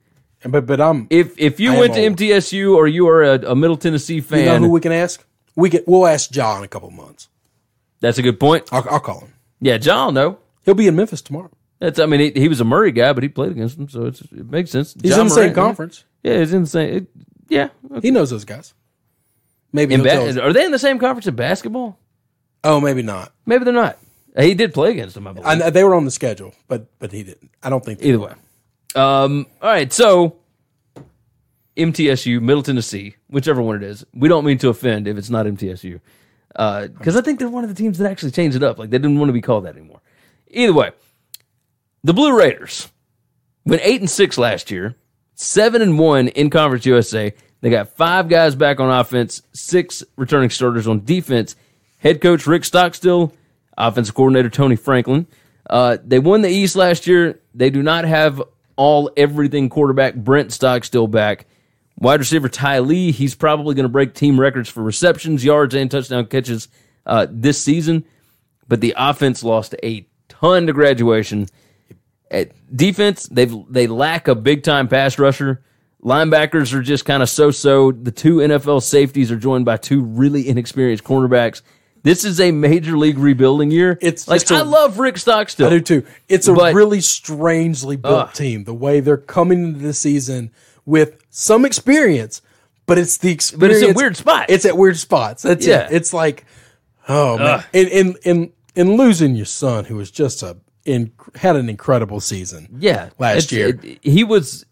But 0.46 0.66
but 0.66 0.80
I'm 0.80 1.08
If 1.10 1.38
if 1.38 1.60
you 1.60 1.74
I 1.74 1.80
went 1.80 1.94
to 1.96 2.04
old. 2.06 2.16
MTSU 2.18 2.74
or 2.76 2.88
you 2.88 3.08
are 3.10 3.24
a, 3.24 3.52
a 3.52 3.56
Middle 3.56 3.76
Tennessee 3.76 4.16
you 4.16 4.22
fan, 4.22 4.46
know 4.62 4.68
who 4.68 4.74
we 4.74 4.80
can 4.80 4.94
ask? 4.94 5.26
We 5.56 5.70
can 5.70 5.82
we'll 5.86 6.08
ask 6.08 6.34
Ja 6.34 6.58
in 6.58 6.64
a 6.64 6.68
couple 6.68 6.90
months. 6.92 7.28
that's 8.00 8.18
a 8.18 8.22
good 8.22 8.40
point. 8.40 8.64
I'll, 8.72 8.86
I'll 8.90 9.00
call 9.02 9.20
him. 9.20 9.34
Yeah, 9.60 9.78
Ja, 9.82 10.10
no. 10.12 10.40
He'll 10.64 10.76
be 10.76 10.88
in 10.88 10.96
Memphis 10.96 11.22
tomorrow. 11.22 11.52
That's 11.80 12.00
I 12.00 12.06
mean 12.06 12.22
he, 12.22 12.32
he 12.40 12.48
was 12.48 12.62
a 12.62 12.64
Murray 12.64 12.94
guy, 12.94 13.12
but 13.12 13.22
he 13.24 13.28
played 13.30 13.52
against 13.52 13.78
them, 13.78 13.90
so 13.90 14.06
it's, 14.06 14.22
it 14.22 14.50
makes 14.50 14.72
sense. 14.72 14.96
He's 15.02 15.12
Ja 15.12 15.20
in 15.22 15.28
the 15.28 15.34
same 15.34 15.42
Morant, 15.52 15.56
conference. 15.56 16.06
Yeah, 16.24 16.40
he's 16.40 16.54
in 16.54 16.62
the 16.62 16.68
same. 16.70 16.96
it- 16.96 17.08
yeah. 17.50 17.70
He 18.02 18.12
knows 18.12 18.30
those 18.30 18.46
guys. 18.46 18.74
Maybe 19.74 19.94
In 19.96 20.02
he'll 20.02 20.10
tell 20.10 20.28
us. 20.30 20.36
ba- 20.36 20.44
are 20.44 20.54
they 20.54 20.64
in 20.66 20.72
the 20.72 20.80
same 20.80 21.00
conference 21.00 21.28
in 21.28 21.36
basketball? 21.36 22.00
Oh, 22.64 22.80
maybe 22.80 23.02
not. 23.02 23.34
Maybe 23.46 23.66
they're 23.66 23.74
not. 23.74 23.98
He 24.38 24.54
did 24.54 24.74
play 24.74 24.92
against 24.92 25.16
them, 25.16 25.28
I 25.28 25.34
believe. 25.34 25.62
I, 25.62 25.70
they 25.70 25.84
were 25.84 25.96
on 25.96 26.06
the 26.06 26.12
schedule, 26.12 26.54
but 26.68 26.88
but 27.00 27.12
he 27.12 27.24
didn't. 27.24 27.52
I 27.64 27.70
don't 27.70 27.84
think 27.84 28.00
they 28.00 28.10
Either 28.10 28.20
were. 28.20 28.28
way. 28.28 28.34
Um, 28.96 29.46
all 29.62 29.70
right, 29.70 29.92
so 29.92 30.38
MTSU, 31.78 32.42
Middle 32.42 32.64
Tennessee, 32.64 33.16
whichever 33.30 33.62
one 33.62 33.76
it 33.78 33.84
is. 33.84 34.06
We 34.14 34.28
don't 34.30 34.46
mean 34.46 34.58
to 34.60 34.70
offend 34.70 35.08
if 35.08 35.18
it's 35.18 35.30
not 35.30 35.46
MTSU. 35.46 36.00
Because 36.50 37.16
I 37.16 37.22
think 37.22 37.40
they're 37.40 37.50
one 37.50 37.64
of 37.64 37.70
the 37.70 37.76
teams 37.76 37.98
that 38.00 38.10
actually 38.10 38.32
changed 38.32 38.58
it 38.58 38.64
up. 38.64 38.78
Like 38.80 38.90
they 38.90 38.98
didn't 38.98 39.18
want 39.20 39.30
to 39.30 39.34
be 39.34 39.42
called 39.42 39.66
that 39.66 39.76
anymore. 39.76 40.02
Either 40.50 40.74
way, 40.74 40.92
the 42.04 42.14
Blue 42.14 42.36
Raiders 42.38 42.90
went 43.66 43.82
eight 43.86 44.02
and 44.02 44.10
six 44.10 44.38
last 44.38 44.72
year, 44.72 44.96
seven 45.36 45.82
and 45.82 45.98
one 46.00 46.28
in 46.30 46.50
Conference 46.50 46.86
USA. 46.86 47.34
They 47.62 47.70
got 47.70 47.90
five 47.90 48.30
guys 48.30 48.56
back 48.56 48.80
on 48.80 48.90
offense, 48.90 49.42
six 49.54 50.04
returning 50.16 50.50
starters 50.50 50.88
on 50.88 51.04
defense. 51.06 51.56
Head 52.00 52.22
coach 52.22 52.48
Rick 52.48 52.64
Stockstill, 52.64 53.34
offensive 53.80 54.14
coordinator 54.14 54.50
Tony 54.50 54.76
Franklin. 54.76 55.26
Uh, 55.70 55.98
they 56.04 56.20
won 56.20 56.42
the 56.42 56.50
East 56.50 56.76
last 56.76 57.08
year. 57.08 57.40
They 57.54 57.70
do 57.70 57.82
not 57.82 58.06
have 58.06 58.42
all 58.76 59.12
everything 59.18 59.70
quarterback 59.70 60.16
Brent 60.16 60.52
Stockstill 60.52 61.08
back. 61.08 61.46
Wide 61.98 62.20
receiver 62.20 62.48
Ty 62.48 62.80
Lee, 62.80 63.12
he's 63.12 63.36
probably 63.36 63.76
going 63.76 63.84
to 63.84 63.90
break 63.90 64.14
team 64.14 64.40
records 64.40 64.70
for 64.70 64.82
receptions, 64.82 65.44
yards, 65.44 65.76
and 65.76 65.92
touchdown 65.92 66.26
catches 66.28 66.70
uh, 67.06 67.28
this 67.30 67.62
season. 67.62 68.06
But 68.68 68.80
the 68.80 68.94
offense 68.98 69.44
lost 69.44 69.76
a 69.84 70.08
ton 70.30 70.68
to 70.68 70.74
graduation. 70.74 71.48
At 72.32 72.52
defense, 72.74 73.28
they've 73.28 73.54
they 73.70 73.88
lack 73.88 74.28
a 74.28 74.36
big 74.36 74.64
time 74.64 74.88
pass 74.88 75.20
rusher. 75.20 75.62
Linebackers 76.02 76.72
are 76.74 76.82
just 76.82 77.04
kind 77.04 77.22
of 77.22 77.28
so 77.28 77.52
so. 77.52 77.92
The 77.92 78.12
two 78.12 78.38
NFL 78.38 78.82
safeties 78.82 79.32
are 79.32 79.36
joined 79.36 79.66
by 79.66 79.76
two 79.76 80.02
really 80.02 80.48
inexperienced 80.48 81.04
cornerbacks. 81.04 81.62
This 82.04 82.24
is 82.24 82.40
a 82.40 82.52
major 82.52 82.98
league 82.98 83.18
rebuilding 83.18 83.72
year. 83.72 83.98
It's 84.02 84.28
like 84.28 84.50
a- 84.52 84.56
I 84.56 84.62
love 84.62 85.00
Rick 85.00 85.18
Stockstill. 85.18 85.68
I 85.68 85.70
do 85.72 85.82
too. 85.82 86.04
It's 86.28 86.48
a 86.48 86.54
But- 86.54 86.74
really 86.74 87.02
strangely 87.02 87.96
built 87.98 88.30
Ugh. 88.30 88.34
team. 88.34 88.64
The 88.64 88.74
way 88.74 89.00
they're 89.02 89.18
coming 89.18 89.64
into 89.64 89.80
the 89.80 89.94
season 89.94 90.52
with 90.86 91.18
some 91.30 91.66
experience, 91.66 92.42
but 92.86 92.98
it's 92.98 93.18
the 93.18 93.32
experience. 93.32 93.60
But 93.60 93.72
it's 93.84 93.90
at 93.92 93.96
weird 93.96 94.16
spots. 94.18 94.46
It's 94.50 94.66
at 94.66 94.78
weird 94.78 94.98
spots. 94.98 95.44
That's 95.44 95.66
Yeah. 95.68 95.88
it. 95.88 95.92
It's 95.92 96.14
like, 96.14 96.46
oh 97.08 97.38
man, 97.38 97.64
and 97.74 97.88
and 97.90 98.18
and 98.26 98.50
and 98.76 98.96
losing 98.98 99.36
your 99.36 99.46
son, 99.46 99.86
who 99.86 99.96
was 99.96 100.10
just 100.10 100.42
a 100.42 100.58
in 100.86 101.12
had 101.36 101.56
an 101.58 101.70
incredible 101.70 102.20
season. 102.22 102.70
Yeah, 102.80 103.10
last 103.20 103.52
year. 103.52 103.78
it- 103.84 104.00
he 104.02 104.24
was. 104.24 104.66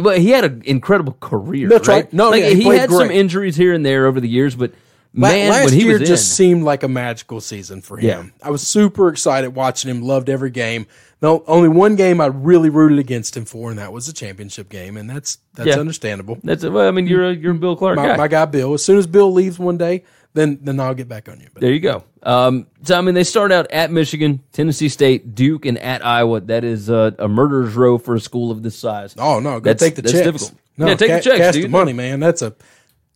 Well, 0.00 0.18
he 0.18 0.30
had 0.30 0.44
an 0.44 0.62
incredible 0.64 1.16
career. 1.20 1.68
That's 1.68 1.86
right. 1.86 2.12
No, 2.12 2.30
like, 2.30 2.42
yeah, 2.42 2.48
he 2.50 2.62
he, 2.64 2.68
had 2.70 2.90
some 2.90 3.12
injuries 3.12 3.54
here 3.54 3.72
and 3.72 3.86
there 3.86 4.06
over 4.06 4.18
the 4.20 4.28
years, 4.28 4.56
but 4.56 4.72
man, 5.20 5.50
last 5.50 5.64
when 5.66 5.74
he 5.74 5.84
year 5.84 5.98
just 5.98 6.10
in, 6.10 6.36
seemed 6.36 6.62
like 6.64 6.82
a 6.82 6.88
magical 6.88 7.40
season 7.40 7.80
for 7.80 7.96
him. 7.98 8.04
Yeah. 8.42 8.46
I 8.46 8.50
was 8.50 8.66
super 8.66 9.08
excited 9.08 9.54
watching 9.54 9.90
him. 9.90 10.02
Loved 10.02 10.28
every 10.28 10.50
game. 10.50 10.86
No, 11.22 11.42
only 11.46 11.68
one 11.70 11.96
game 11.96 12.20
I 12.20 12.26
really 12.26 12.68
rooted 12.68 12.98
against 12.98 13.34
him 13.36 13.46
for, 13.46 13.70
and 13.70 13.78
that 13.78 13.92
was 13.92 14.06
the 14.06 14.12
championship 14.12 14.68
game, 14.68 14.96
and 14.98 15.08
that's 15.08 15.38
that's 15.54 15.68
Yeah. 15.68 15.76
understandable. 15.78 16.38
that's 16.44 16.64
well, 16.64 16.86
I 16.86 16.90
mean, 16.90 17.06
you're 17.06 17.30
a 17.30 17.32
you're 17.32 17.52
a 17.52 17.58
Bill 17.58 17.76
Clark 17.76 17.96
my, 17.96 18.06
guy. 18.08 18.16
my 18.16 18.28
guy 18.28 18.44
Bill. 18.44 18.74
As 18.74 18.84
soon 18.84 18.98
as 18.98 19.06
Bill 19.06 19.32
leaves 19.32 19.58
one 19.58 19.78
day, 19.78 20.04
then 20.34 20.58
then 20.62 20.78
I'll 20.80 20.92
get 20.94 21.08
back 21.08 21.28
on 21.30 21.40
you. 21.40 21.46
But 21.54 21.62
There 21.62 21.72
you 21.72 21.80
go. 21.80 22.04
Um, 22.22 22.66
so 22.82 22.98
I 22.98 23.00
mean, 23.00 23.14
they 23.14 23.24
start 23.24 23.52
out 23.52 23.70
at 23.70 23.90
Michigan, 23.90 24.40
Tennessee 24.52 24.88
State, 24.90 25.34
Duke, 25.34 25.64
and 25.64 25.78
at 25.78 26.04
Iowa. 26.04 26.40
That 26.42 26.64
is 26.64 26.90
uh, 26.90 27.12
a 27.18 27.28
murderer's 27.28 27.74
row 27.74 27.96
for 27.96 28.14
a 28.16 28.20
school 28.20 28.50
of 28.50 28.62
this 28.62 28.76
size. 28.76 29.14
oh 29.18 29.38
no, 29.40 29.60
go 29.60 29.70
That's- 29.70 29.80
take 29.80 29.94
the 29.94 30.02
that's 30.02 30.12
checks. 30.12 30.24
difficult. 30.26 30.52
No, 30.76 30.88
Yeah, 30.88 30.94
take 30.96 31.08
the 31.08 31.14
ca- 31.16 31.20
checks, 31.20 31.38
Cash 31.38 31.54
dude. 31.54 31.64
the 31.64 31.68
money, 31.68 31.92
man. 31.94 32.20
That's 32.20 32.42
a 32.42 32.54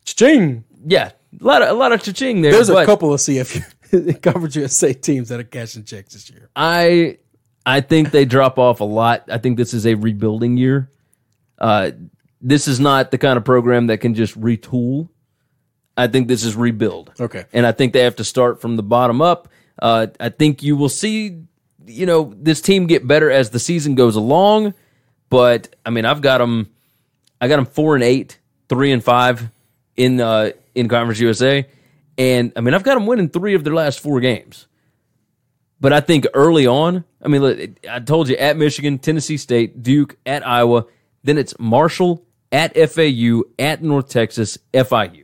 ching. 0.05 0.63
Yeah, 0.87 1.11
a 1.39 1.43
lot 1.43 1.61
of 1.61 1.69
a 1.69 1.73
lot 1.73 1.91
of 1.91 2.01
cha-ching 2.01 2.41
there. 2.41 2.51
There's 2.51 2.69
a 2.69 2.85
couple 2.85 3.13
of 3.13 3.19
CFU 3.19 4.21
Conference 4.21 4.55
USA 4.55 4.93
teams 4.93 5.29
that 5.29 5.39
are 5.39 5.43
cashing 5.43 5.83
checks 5.83 6.13
this 6.13 6.29
year. 6.29 6.49
I 6.55 7.17
I 7.65 7.81
think 7.81 8.11
they 8.11 8.25
drop 8.25 8.57
off 8.57 8.79
a 8.79 8.85
lot. 8.85 9.25
I 9.29 9.37
think 9.37 9.57
this 9.57 9.73
is 9.73 9.85
a 9.85 9.95
rebuilding 9.95 10.57
year. 10.57 10.89
Uh, 11.57 11.91
this 12.41 12.67
is 12.67 12.79
not 12.79 13.11
the 13.11 13.17
kind 13.17 13.37
of 13.37 13.45
program 13.45 13.87
that 13.87 13.99
can 13.99 14.15
just 14.15 14.39
retool. 14.39 15.09
I 15.97 16.07
think 16.07 16.29
this 16.29 16.45
is 16.45 16.55
rebuild. 16.55 17.11
Okay. 17.19 17.45
and 17.51 17.65
I 17.65 17.73
think 17.73 17.91
they 17.91 18.01
have 18.01 18.15
to 18.17 18.23
start 18.23 18.61
from 18.61 18.77
the 18.77 18.83
bottom 18.83 19.21
up. 19.21 19.49
Uh, 19.81 20.07
I 20.19 20.29
think 20.29 20.63
you 20.63 20.77
will 20.77 20.89
see, 20.89 21.41
you 21.85 22.05
know, 22.05 22.33
this 22.37 22.61
team 22.61 22.87
get 22.87 23.05
better 23.05 23.29
as 23.29 23.49
the 23.49 23.59
season 23.59 23.95
goes 23.95 24.15
along. 24.15 24.73
But 25.29 25.75
I 25.85 25.89
mean, 25.89 26.05
I've 26.05 26.21
got 26.21 26.37
them. 26.37 26.71
I 27.41 27.47
got 27.47 27.57
them 27.57 27.65
four 27.65 27.95
and 27.95 28.03
eight, 28.03 28.39
three 28.67 28.91
and 28.91 29.03
five 29.03 29.49
in 29.95 30.21
uh, 30.21 30.51
in 30.79 30.87
Conference 30.89 31.19
USA, 31.19 31.67
and 32.17 32.51
I 32.55 32.61
mean, 32.61 32.73
I've 32.73 32.83
got 32.83 32.95
them 32.95 33.05
winning 33.05 33.29
three 33.29 33.53
of 33.55 33.63
their 33.63 33.73
last 33.73 33.99
four 33.99 34.19
games. 34.19 34.67
But 35.81 35.93
I 35.93 36.01
think 36.01 36.27
early 36.33 36.67
on, 36.67 37.05
I 37.23 37.29
mean, 37.29 37.41
look, 37.41 37.57
I 37.89 37.99
told 37.99 38.27
you 38.27 38.35
at 38.35 38.57
Michigan, 38.57 38.99
Tennessee 38.99 39.37
State, 39.37 39.81
Duke, 39.81 40.17
at 40.25 40.45
Iowa, 40.45 40.85
then 41.23 41.37
it's 41.37 41.57
Marshall, 41.57 42.25
at 42.51 42.75
FAU, 42.75 43.43
at 43.57 43.81
North 43.81 44.09
Texas, 44.09 44.57
FIU. 44.73 45.23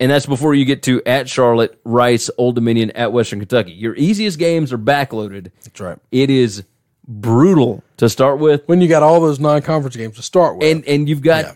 And 0.00 0.10
that's 0.10 0.24
before 0.26 0.54
you 0.54 0.64
get 0.64 0.82
to 0.84 1.02
at 1.04 1.28
Charlotte, 1.28 1.78
Rice, 1.84 2.30
Old 2.38 2.54
Dominion, 2.54 2.90
at 2.92 3.12
Western 3.12 3.38
Kentucky. 3.38 3.72
Your 3.72 3.94
easiest 3.96 4.38
games 4.38 4.72
are 4.72 4.78
backloaded. 4.78 5.50
That's 5.64 5.80
right. 5.80 5.98
It 6.10 6.30
is 6.30 6.64
brutal 7.06 7.82
to 7.98 8.08
start 8.08 8.38
with. 8.38 8.62
When 8.66 8.80
you 8.80 8.88
got 8.88 9.02
all 9.02 9.20
those 9.20 9.40
non-conference 9.40 9.96
games 9.96 10.16
to 10.16 10.22
start 10.22 10.56
with, 10.58 10.66
And 10.70 10.86
and 10.86 11.08
you've 11.08 11.22
got 11.22 11.44
Yeah. 11.44 11.52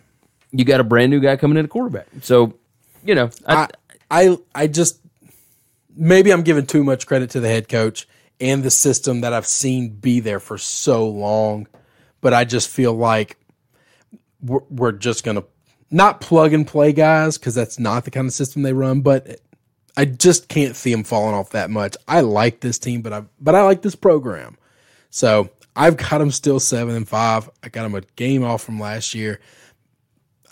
you 0.52 0.64
got 0.64 0.80
a 0.80 0.84
brand 0.84 1.10
new 1.10 1.20
guy 1.20 1.36
coming 1.36 1.56
in 1.58 1.64
at 1.64 1.70
quarterback. 1.70 2.06
So, 2.22 2.54
you 3.04 3.14
know, 3.14 3.30
I, 3.46 3.68
I, 4.10 4.28
I 4.28 4.38
I 4.54 4.66
just 4.66 5.00
maybe 5.96 6.32
I'm 6.32 6.42
giving 6.42 6.66
too 6.66 6.84
much 6.84 7.06
credit 7.06 7.30
to 7.30 7.40
the 7.40 7.48
head 7.48 7.68
coach 7.68 8.08
and 8.40 8.62
the 8.62 8.70
system 8.70 9.20
that 9.20 9.32
I've 9.32 9.46
seen 9.46 9.90
be 9.90 10.20
there 10.20 10.40
for 10.40 10.58
so 10.58 11.08
long, 11.08 11.66
but 12.20 12.32
I 12.32 12.44
just 12.44 12.68
feel 12.68 12.94
like 12.94 13.36
we're, 14.42 14.62
we're 14.70 14.92
just 14.92 15.24
gonna 15.24 15.44
not 15.90 16.20
plug 16.20 16.52
and 16.52 16.66
play 16.66 16.92
guys 16.92 17.36
because 17.36 17.54
that's 17.54 17.78
not 17.78 18.04
the 18.04 18.10
kind 18.10 18.26
of 18.26 18.32
system 18.32 18.62
they 18.62 18.72
run. 18.72 19.00
But 19.02 19.40
I 19.96 20.04
just 20.04 20.48
can't 20.48 20.76
see 20.76 20.92
them 20.92 21.04
falling 21.04 21.34
off 21.34 21.50
that 21.50 21.70
much. 21.70 21.96
I 22.08 22.20
like 22.20 22.60
this 22.60 22.78
team, 22.78 23.02
but 23.02 23.12
I 23.12 23.24
but 23.40 23.54
I 23.54 23.62
like 23.62 23.82
this 23.82 23.94
program. 23.96 24.56
So 25.10 25.50
I've 25.76 25.96
got 25.96 26.18
them 26.18 26.30
still 26.30 26.60
seven 26.60 26.94
and 26.94 27.08
five. 27.08 27.50
I 27.62 27.68
got 27.68 27.82
them 27.82 27.94
a 27.94 28.00
game 28.16 28.44
off 28.44 28.62
from 28.62 28.80
last 28.80 29.14
year. 29.14 29.40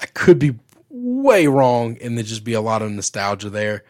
I 0.00 0.06
could 0.06 0.38
be 0.38 0.54
way 1.00 1.46
wrong, 1.46 1.96
and 2.02 2.16
there 2.16 2.24
just 2.24 2.44
be 2.44 2.54
a 2.54 2.60
lot 2.60 2.82
of 2.82 2.90
nostalgia 2.90 3.50
there. 3.50 3.84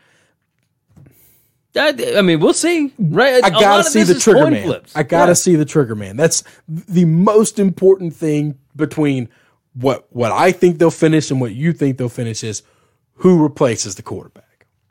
I, 1.76 1.94
I 2.16 2.22
mean, 2.22 2.40
we'll 2.40 2.54
see. 2.54 2.92
Right? 2.98 3.42
I 3.44 3.50
gotta 3.50 3.84
see 3.84 4.02
the 4.02 4.14
trigger 4.18 4.50
man. 4.50 4.64
flips. 4.64 4.96
I 4.96 5.02
gotta 5.02 5.30
Yeah. 5.30 5.34
see 5.34 5.54
the 5.56 5.64
trigger 5.64 5.94
man. 5.94 6.16
That's 6.16 6.42
the 6.66 7.04
most 7.04 7.58
important 7.58 8.14
thing 8.14 8.58
between 8.74 9.28
what 9.74 10.06
what 10.10 10.32
I 10.32 10.50
think 10.50 10.78
they'll 10.78 10.90
finish 10.90 11.30
and 11.30 11.40
what 11.40 11.52
you 11.54 11.72
think 11.72 11.98
they'll 11.98 12.08
finish 12.08 12.42
is 12.42 12.62
who 13.16 13.40
replaces 13.42 13.94
the 13.94 14.02
quarterback. 14.02 14.44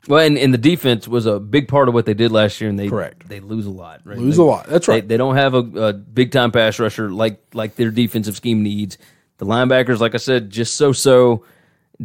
Well, 0.06 0.24
and, 0.24 0.38
and 0.38 0.54
the 0.54 0.58
defense 0.58 1.06
was 1.06 1.26
a 1.26 1.38
big 1.38 1.68
part 1.68 1.88
of 1.88 1.94
what 1.94 2.06
they 2.06 2.14
did 2.14 2.32
last 2.32 2.58
year, 2.60 2.70
and 2.70 2.78
they 2.78 2.88
Correct. 2.88 3.28
they 3.28 3.40
lose 3.40 3.66
a 3.66 3.70
lot. 3.70 4.00
Right? 4.04 4.16
Lose 4.16 4.36
They- 4.38 4.42
a 4.42 4.46
lot. 4.46 4.66
That's 4.68 4.86
They, 4.86 4.92
right. 4.94 5.08
they 5.08 5.18
don't 5.18 5.36
have 5.36 5.52
a, 5.52 5.58
a 5.58 5.92
big 5.92 6.30
time 6.32 6.50
pass 6.52 6.78
rusher 6.78 7.10
like 7.10 7.42
like 7.52 7.74
their 7.76 7.90
defensive 7.90 8.36
scheme 8.36 8.62
needs. 8.62 8.96
The 9.38 9.46
linebackers, 9.46 9.98
like 9.98 10.14
I 10.14 10.18
said, 10.18 10.48
just 10.48 10.76
so 10.76 10.92
so. 10.92 11.44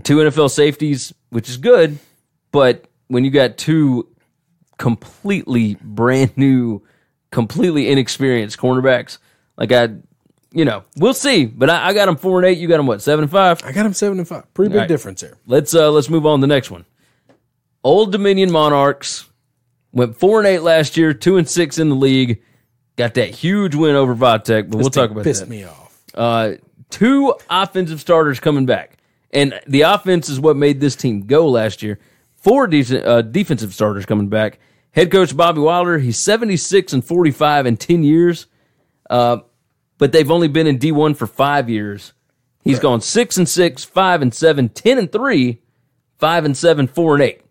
Two 0.01 0.17
NFL 0.17 0.49
safeties, 0.49 1.13
which 1.29 1.49
is 1.49 1.57
good, 1.57 1.99
but 2.51 2.85
when 3.07 3.23
you 3.23 3.31
got 3.31 3.57
two 3.57 4.07
completely 4.77 5.77
brand 5.81 6.31
new, 6.37 6.81
completely 7.31 7.89
inexperienced 7.89 8.57
cornerbacks, 8.57 9.19
like 9.55 9.71
I, 9.71 9.89
you 10.51 10.65
know, 10.65 10.83
we'll 10.97 11.13
see. 11.13 11.45
But 11.45 11.69
I, 11.69 11.89
I 11.89 11.93
got 11.93 12.07
them 12.07 12.17
four 12.17 12.39
and 12.39 12.47
eight. 12.47 12.57
You 12.57 12.67
got 12.67 12.77
them 12.77 12.87
what 12.87 13.01
seven 13.01 13.23
and 13.23 13.31
five? 13.31 13.63
I 13.63 13.71
got 13.71 13.85
him 13.85 13.93
seven 13.93 14.17
and 14.17 14.27
five. 14.27 14.51
Pretty 14.53 14.69
big 14.69 14.79
right. 14.79 14.87
difference 14.87 15.21
there. 15.21 15.37
Let's 15.45 15.75
uh 15.75 15.91
let's 15.91 16.09
move 16.09 16.25
on 16.25 16.39
to 16.39 16.41
the 16.41 16.47
next 16.47 16.71
one. 16.71 16.85
Old 17.83 18.11
Dominion 18.11 18.51
Monarchs 18.51 19.25
went 19.91 20.17
four 20.17 20.39
and 20.39 20.47
eight 20.47 20.59
last 20.59 20.97
year, 20.97 21.13
two 21.13 21.37
and 21.37 21.47
six 21.47 21.77
in 21.77 21.89
the 21.89 21.95
league. 21.95 22.41
Got 22.95 23.15
that 23.15 23.29
huge 23.29 23.75
win 23.75 23.95
over 23.95 24.13
Va 24.13 24.39
Tech, 24.39 24.69
but 24.69 24.77
we'll 24.77 24.89
talk 24.89 25.11
about 25.11 25.23
pissed 25.23 25.41
that. 25.41 25.49
Pissed 25.49 25.61
me 25.61 25.65
off. 25.65 26.03
Uh, 26.13 26.53
two 26.89 27.33
offensive 27.49 27.99
starters 27.99 28.39
coming 28.39 28.65
back, 28.65 28.97
and 29.33 29.59
the 29.67 29.81
offense 29.81 30.29
is 30.29 30.39
what 30.39 30.55
made 30.55 30.79
this 30.79 30.95
team 30.95 31.25
go 31.25 31.49
last 31.49 31.81
year. 31.83 31.99
Four 32.35 32.67
decent 32.67 33.05
uh, 33.05 33.21
defensive 33.21 33.73
starters 33.73 34.05
coming 34.05 34.29
back. 34.29 34.59
Head 34.91 35.11
coach 35.11 35.35
Bobby 35.35 35.59
Wilder, 35.59 35.97
he's 35.97 36.17
seventy 36.17 36.57
six 36.57 36.93
and 36.93 37.03
forty 37.03 37.31
five 37.31 37.65
in 37.65 37.77
ten 37.77 38.03
years, 38.03 38.45
uh, 39.09 39.37
but 39.97 40.11
they've 40.11 40.29
only 40.29 40.47
been 40.47 40.67
in 40.67 40.77
D 40.77 40.91
one 40.91 41.13
for 41.15 41.27
five 41.27 41.69
years. 41.69 42.13
He's 42.63 42.79
gone 42.79 43.01
six 43.01 43.37
and 43.37 43.49
six, 43.49 43.83
five 43.83 44.21
and 44.21 44.33
seven, 44.33 44.69
ten 44.69 44.97
and 44.97 45.11
three, 45.11 45.61
five 46.17 46.45
and 46.45 46.55
seven, 46.55 46.87
four 46.87 47.15
and 47.15 47.23
eight. 47.23 47.41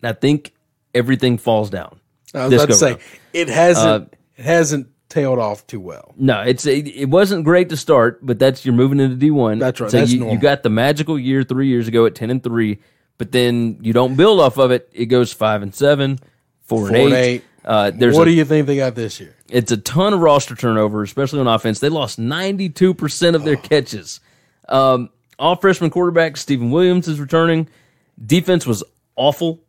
And 0.00 0.08
I 0.08 0.12
think 0.12 0.54
everything 0.94 1.36
falls 1.36 1.68
down. 1.68 2.00
I 2.34 2.46
was 2.46 2.54
about 2.54 2.68
to 2.68 2.74
say 2.74 2.90
round. 2.92 3.00
it 3.34 3.48
hasn't 3.48 4.04
Uh, 4.04 4.16
it 4.36 4.44
hasn't 4.44 4.88
tailed 5.08 5.38
off 5.38 5.66
too 5.66 5.80
well. 5.80 6.14
No, 6.16 6.40
it's 6.42 6.66
it, 6.66 6.86
it 6.88 7.08
wasn't 7.08 7.44
great 7.44 7.68
to 7.70 7.76
start, 7.76 8.24
but 8.24 8.38
that's 8.38 8.64
you're 8.64 8.74
moving 8.74 9.00
into 9.00 9.16
D 9.16 9.30
one. 9.30 9.58
That's 9.58 9.80
right, 9.80 9.90
So 9.90 9.98
that's 9.98 10.12
you, 10.12 10.30
you 10.30 10.38
got 10.38 10.62
the 10.62 10.70
magical 10.70 11.18
year 11.18 11.42
three 11.42 11.68
years 11.68 11.88
ago 11.88 12.06
at 12.06 12.14
ten 12.14 12.30
and 12.30 12.42
three, 12.42 12.78
but 13.18 13.32
then 13.32 13.78
you 13.82 13.92
don't 13.92 14.16
build 14.16 14.40
off 14.40 14.58
of 14.58 14.70
it. 14.70 14.88
It 14.92 15.06
goes 15.06 15.32
five 15.32 15.62
and 15.62 15.74
seven, 15.74 16.18
four, 16.62 16.88
and 16.88 16.96
Four 16.96 17.04
and 17.06 17.14
eight. 17.14 17.24
eight. 17.24 17.44
Uh, 17.64 17.90
there's 17.90 18.14
what 18.16 18.28
a, 18.28 18.30
do 18.30 18.36
you 18.36 18.44
think 18.44 18.66
they 18.68 18.76
got 18.76 18.94
this 18.94 19.18
year? 19.20 19.34
it's 19.48 19.72
a 19.72 19.76
ton 19.76 20.12
of 20.14 20.20
roster 20.20 20.54
turnover, 20.54 21.02
especially 21.02 21.40
on 21.40 21.48
offense. 21.48 21.80
They 21.80 21.88
lost 21.88 22.18
ninety 22.18 22.68
two 22.68 22.94
percent 22.94 23.34
of 23.36 23.44
their 23.44 23.56
catches. 23.56 24.20
Um, 24.68 25.10
all 25.38 25.56
freshman 25.56 25.90
quarterback 25.90 26.36
Stephen 26.36 26.70
Williams 26.70 27.08
is 27.08 27.18
returning. 27.20 27.68
Defense 28.24 28.66
was 28.66 28.82
awful, 29.16 29.60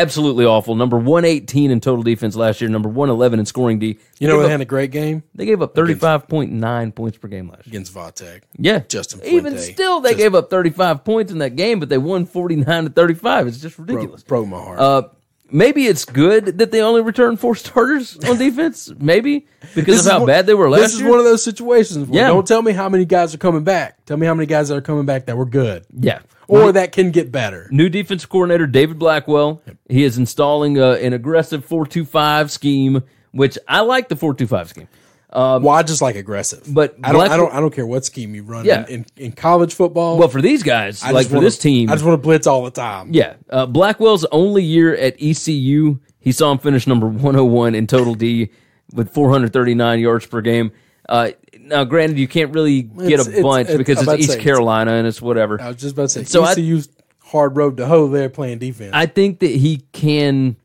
absolutely 0.00 0.44
awful. 0.44 0.74
Number 0.74 0.98
one 0.98 1.24
eighteen 1.24 1.70
in 1.70 1.80
total 1.80 2.02
defense 2.02 2.36
last 2.36 2.60
year. 2.60 2.68
Number 2.70 2.88
one 2.88 3.10
eleven 3.10 3.38
in 3.40 3.46
scoring 3.46 3.78
D. 3.78 3.98
You 4.18 4.28
know 4.28 4.38
they 4.38 4.44
up- 4.46 4.50
had 4.50 4.60
a 4.60 4.64
great 4.64 4.90
game 4.90 5.22
they 5.34 5.46
gave 5.46 5.62
up 5.62 5.74
thirty 5.74 5.94
five 5.94 6.28
point 6.28 6.52
nine 6.52 6.92
points 6.92 7.16
per 7.18 7.28
game 7.28 7.48
last 7.48 7.66
year. 7.66 7.72
against 7.72 7.92
Va 7.92 8.12
Tech. 8.14 8.42
Yeah. 8.58 8.80
Justin 8.88 9.20
Even 9.24 9.58
still, 9.58 10.00
they 10.00 10.10
Just- 10.10 10.18
gave 10.18 10.34
up 10.34 10.50
35 10.50 11.04
points 11.04 11.32
in 11.32 11.38
that 11.38 11.56
game, 11.56 11.80
but 11.80 11.88
they 11.88 11.98
won 11.98 12.26
49 12.26 12.84
to 12.84 12.90
35. 12.90 13.46
It's 13.46 13.58
just 13.60 13.78
ridiculous. 13.78 14.22
Broke, 14.22 14.48
broke 14.48 14.48
my 14.48 14.64
heart. 14.64 14.78
Uh, 14.78 15.02
maybe 15.50 15.86
it's 15.86 16.04
good 16.04 16.58
that 16.58 16.70
they 16.70 16.80
only 16.80 17.00
returned 17.02 17.40
four 17.40 17.54
starters 17.64 18.16
on 18.24 18.38
defense. 18.38 18.92
Maybe 18.98 19.46
because 19.74 19.96
This 19.98 20.06
of 20.06 20.12
how 20.12 20.18
one- 20.20 20.26
bad 20.26 20.46
they 20.46 20.54
were 20.54 20.68
last 20.70 20.80
This 20.82 20.94
is 20.94 21.00
year. 21.00 21.10
one 21.10 21.18
of 21.18 21.24
those 21.24 21.42
situations 21.44 22.08
where 22.08 22.22
Yeah. 22.22 22.28
don't 22.28 22.46
tell 22.46 22.62
me 22.62 22.72
how 22.72 22.88
many 22.88 23.04
guys 23.04 23.34
are 23.34 23.38
coming 23.38 23.64
back. 23.64 24.04
Tell 24.06 24.16
me 24.16 24.26
how 24.26 24.34
many 24.34 24.46
guys 24.46 24.70
are 24.70 24.80
coming 24.80 25.06
back 25.06 25.26
that 25.26 25.36
were 25.36 25.44
good 25.46 25.84
yeah. 25.98 26.20
or 26.48 26.72
that 26.72 26.92
can 26.92 27.10
get 27.10 27.30
better. 27.32 27.68
New 27.70 27.88
defensive 27.88 28.28
coordinator 28.28 28.66
David 28.66 28.98
Blackwell. 28.98 29.62
He 29.88 30.04
is 30.04 30.18
installing 30.18 30.78
uh, 30.78 30.92
an 31.00 31.12
aggressive 31.12 31.64
four-two-five 31.64 32.50
scheme, 32.50 33.02
which 33.32 33.56
I 33.68 33.80
like 33.80 34.08
the 34.08 34.16
four-two-five 34.16 34.68
scheme. 34.68 34.88
Well, 35.34 35.70
I 35.70 35.82
just 35.82 36.00
like 36.00 36.16
aggressive, 36.16 36.66
Um, 36.68 36.74
but 36.74 36.94
I 37.02 37.08
don't. 37.12 37.20
Black- 37.20 37.30
I 37.32 37.36
don't. 37.36 37.52
I 37.54 37.60
don't 37.60 37.74
care 37.74 37.86
what 37.86 38.04
scheme 38.04 38.34
you 38.34 38.42
run 38.44 38.64
Yeah. 38.64 38.84
in, 38.88 39.04
in, 39.16 39.26
in 39.26 39.32
college 39.32 39.74
football. 39.74 40.16
Well, 40.18 40.28
for 40.28 40.40
these 40.40 40.62
guys, 40.62 41.02
I 41.02 41.10
like 41.10 41.26
for 41.26 41.34
wanna- 41.34 41.46
this 41.46 41.58
team, 41.58 41.90
I 41.90 41.94
just 41.94 42.04
want 42.04 42.14
to 42.20 42.22
blitz 42.22 42.46
all 42.46 42.64
the 42.64 42.70
time. 42.70 43.08
Yeah, 43.12 43.34
uh, 43.50 43.66
Blackwell's 43.66 44.24
only 44.32 44.62
year 44.62 44.94
at 44.94 45.16
ECU, 45.20 45.98
he 46.20 46.32
saw 46.32 46.52
him 46.52 46.58
finish 46.58 46.86
number 46.86 47.06
101 47.08 47.74
in 47.74 47.86
total 47.86 48.14
D 48.14 48.50
with 48.92 49.12
439 49.12 49.98
yards 50.00 50.26
per 50.26 50.40
game. 50.40 50.70
Uh, 51.08 51.30
now, 51.60 51.84
granted, 51.84 52.18
you 52.18 52.28
can't 52.28 52.54
really 52.54 52.82
get 52.82 53.20
It's- 53.20 53.26
a 53.26 53.42
bunch 53.42 53.68
it's- 53.68 53.78
because 53.78 54.00
it's 54.02 54.12
East 54.20 54.30
it's- 54.30 54.42
Carolina 54.44 54.92
and 54.94 55.06
it's 55.06 55.20
whatever. 55.20 55.60
I 55.60 55.68
was 55.68 55.76
just 55.76 55.94
about 55.94 56.02
to 56.04 56.08
say. 56.10 56.24
So 56.24 56.44
I- 56.44 56.52
ECU's 56.52 56.88
hard 57.24 57.56
road 57.56 57.76
to 57.78 57.86
hoe 57.86 58.06
there 58.08 58.28
playing 58.28 58.58
defense. 58.58 58.90
I 58.94 59.06
think 59.06 59.40
that 59.40 59.50
he 59.50 59.82
can 59.92 60.56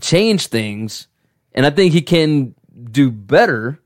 change 0.00 0.46
things, 0.48 1.06
and 1.54 1.64
I 1.66 1.70
think 1.70 1.92
he 1.92 2.00
can 2.00 2.54
do 2.84 3.10
better 3.10 3.78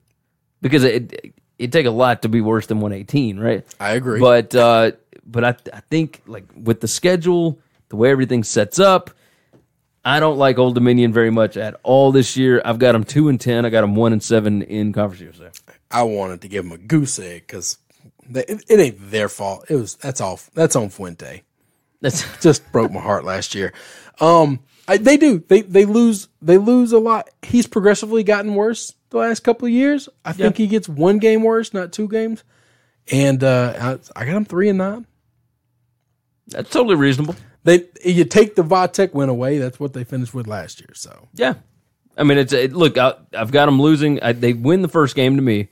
because 0.60 0.84
it 0.84 1.34
it 1.58 1.72
take 1.72 1.86
a 1.86 1.90
lot 1.90 2.22
to 2.22 2.28
be 2.28 2.40
worse 2.40 2.66
than 2.66 2.80
118, 2.80 3.38
right? 3.38 3.64
I 3.78 3.92
agree. 3.92 4.20
But 4.20 4.54
uh, 4.54 4.92
but 5.24 5.44
I 5.44 5.56
I 5.72 5.80
think 5.80 6.22
like 6.26 6.44
with 6.56 6.80
the 6.80 6.88
schedule, 6.88 7.58
the 7.88 7.96
way 7.96 8.10
everything 8.10 8.44
sets 8.44 8.78
up, 8.78 9.10
I 10.04 10.20
don't 10.20 10.36
like 10.38 10.58
Old 10.58 10.74
Dominion 10.74 11.12
very 11.12 11.30
much 11.30 11.56
at 11.56 11.78
all 11.82 12.12
this 12.12 12.36
year. 12.36 12.60
I've 12.64 12.78
got 12.78 12.92
them 12.92 13.04
two 13.04 13.28
and 13.28 13.40
ten. 13.40 13.64
I 13.64 13.70
got 13.70 13.82
them 13.82 13.94
one 13.94 14.12
and 14.12 14.22
seven 14.22 14.62
in 14.62 14.92
conference 14.92 15.20
USA. 15.20 15.50
I 15.90 16.02
wanted 16.02 16.40
to 16.42 16.48
give 16.48 16.64
them 16.64 16.72
a 16.72 16.78
goose 16.78 17.18
egg 17.18 17.44
because 17.46 17.78
it, 18.30 18.64
it 18.68 18.80
ain't 18.80 19.10
their 19.10 19.28
fault. 19.28 19.66
It 19.68 19.76
was 19.76 19.94
that's 19.96 20.20
all. 20.20 20.40
That's 20.54 20.76
on 20.76 20.90
Fuente. 20.90 21.42
That's 22.00 22.24
just 22.42 22.70
broke 22.72 22.92
my 22.92 23.00
heart 23.00 23.24
last 23.24 23.54
year. 23.54 23.72
Um, 24.20 24.60
I, 24.86 24.98
they 24.98 25.16
do. 25.16 25.42
They 25.48 25.62
they 25.62 25.84
lose. 25.84 26.28
They 26.42 26.58
lose 26.58 26.92
a 26.92 26.98
lot. 26.98 27.30
He's 27.42 27.66
progressively 27.66 28.22
gotten 28.22 28.54
worse 28.54 28.94
the 29.10 29.18
last 29.18 29.40
couple 29.40 29.66
of 29.66 29.72
years. 29.72 30.08
I 30.24 30.32
think 30.32 30.56
he 30.56 30.66
gets 30.66 30.88
one 30.88 31.18
game 31.18 31.42
worse, 31.42 31.72
not 31.72 31.92
two 31.92 32.08
games. 32.08 32.44
And 33.10 33.42
uh, 33.44 33.98
I, 34.16 34.20
I 34.20 34.24
got 34.24 34.36
him 34.36 34.44
three 34.44 34.68
and 34.68 34.78
nine. 34.78 35.06
that's 36.48 36.70
totally 36.70 36.96
reasonable. 36.96 37.36
They 37.64 37.84
you 38.04 38.24
take 38.24 38.56
the 38.56 38.62
Va 38.62 38.88
Tech 38.88 39.14
win 39.14 39.28
away. 39.28 39.58
That's 39.58 39.80
what 39.80 39.94
they 39.94 40.04
finished 40.04 40.34
with 40.34 40.46
last 40.46 40.80
year. 40.80 40.90
So 40.94 41.28
Yeah, 41.34 41.54
I 42.16 42.24
mean 42.24 42.38
it's 42.38 42.52
it, 42.52 42.72
look. 42.72 42.98
I, 42.98 43.14
I've 43.34 43.52
got 43.52 43.66
them 43.66 43.80
losing. 43.80 44.22
I, 44.22 44.32
they 44.32 44.52
win 44.52 44.82
the 44.82 44.88
first 44.88 45.16
game 45.16 45.36
to 45.36 45.42
me, 45.42 45.68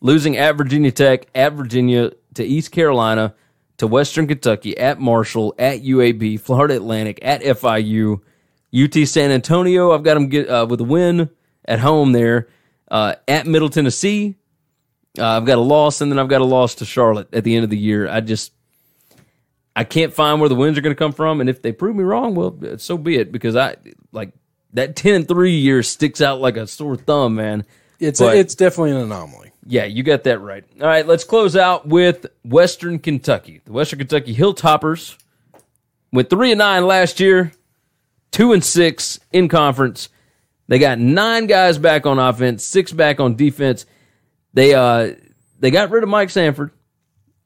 losing 0.00 0.36
at 0.36 0.56
Virginia 0.56 0.90
Tech, 0.90 1.26
at 1.34 1.52
Virginia, 1.52 2.12
to 2.34 2.44
East 2.44 2.72
Carolina, 2.72 3.34
to 3.78 3.86
Western 3.86 4.26
Kentucky, 4.26 4.76
at 4.78 4.98
Marshall, 4.98 5.54
at 5.58 5.82
UAB, 5.82 6.40
Florida 6.40 6.76
Atlantic, 6.76 7.18
at 7.22 7.42
FIU, 7.42 8.20
UT 8.76 8.94
San 9.06 9.30
Antonio. 9.30 9.92
I've 9.92 10.02
got 10.02 10.14
them 10.14 10.28
get 10.28 10.48
uh, 10.48 10.66
with 10.68 10.80
a 10.80 10.84
win 10.84 11.30
at 11.64 11.78
home 11.80 12.12
there, 12.12 12.48
uh, 12.90 13.14
at 13.26 13.46
Middle 13.46 13.68
Tennessee. 13.68 14.36
Uh, 15.18 15.24
I've 15.26 15.46
got 15.46 15.58
a 15.58 15.62
loss, 15.62 16.00
and 16.00 16.12
then 16.12 16.18
I've 16.18 16.28
got 16.28 16.40
a 16.42 16.44
loss 16.44 16.74
to 16.76 16.84
Charlotte 16.84 17.28
at 17.32 17.42
the 17.44 17.54
end 17.56 17.64
of 17.64 17.70
the 17.70 17.78
year. 17.78 18.08
I 18.08 18.20
just 18.20 18.52
I 19.74 19.84
can't 19.84 20.12
find 20.12 20.40
where 20.40 20.48
the 20.48 20.54
wins 20.54 20.76
are 20.78 20.80
going 20.82 20.94
to 20.94 20.98
come 20.98 21.12
from, 21.12 21.40
and 21.40 21.48
if 21.50 21.62
they 21.62 21.72
prove 21.72 21.96
me 21.96 22.02
wrong, 22.04 22.34
well, 22.34 22.56
so 22.78 22.98
be 22.98 23.16
it. 23.16 23.32
Because 23.32 23.56
I 23.56 23.76
like 24.12 24.32
that 24.74 24.94
ten 24.96 25.14
and 25.14 25.28
three 25.28 25.56
year 25.56 25.82
sticks 25.82 26.20
out 26.20 26.40
like 26.40 26.56
a 26.56 26.66
sore 26.66 26.96
thumb, 26.96 27.34
man. 27.36 27.64
it's 27.98 28.20
But- 28.20 28.36
it's 28.36 28.54
definitely 28.54 28.90
an 28.92 28.98
anomaly. 28.98 29.52
Yeah, 29.68 29.84
you 29.84 30.04
got 30.04 30.22
that 30.24 30.38
right. 30.38 30.62
All 30.80 30.86
right, 30.86 31.04
let's 31.04 31.24
close 31.24 31.56
out 31.56 31.88
with 31.88 32.26
Western 32.44 33.00
Kentucky. 33.00 33.62
The 33.64 33.72
Western 33.72 33.98
Kentucky 33.98 34.32
Hilltoppers 34.32 35.16
went 36.12 36.30
three 36.30 36.52
and 36.52 36.58
nine 36.60 36.86
last 36.86 37.18
year, 37.18 37.50
two 38.30 38.52
and 38.52 38.64
six 38.64 39.18
in 39.32 39.48
conference. 39.48 40.08
They 40.68 40.78
got 40.78 40.98
nine 40.98 41.46
guys 41.46 41.78
back 41.78 42.06
on 42.06 42.18
offense, 42.18 42.64
six 42.64 42.92
back 42.92 43.20
on 43.20 43.36
defense. 43.36 43.86
They 44.52 44.74
uh 44.74 45.14
they 45.58 45.70
got 45.70 45.90
rid 45.90 46.02
of 46.02 46.08
Mike 46.08 46.30
Sanford. 46.30 46.70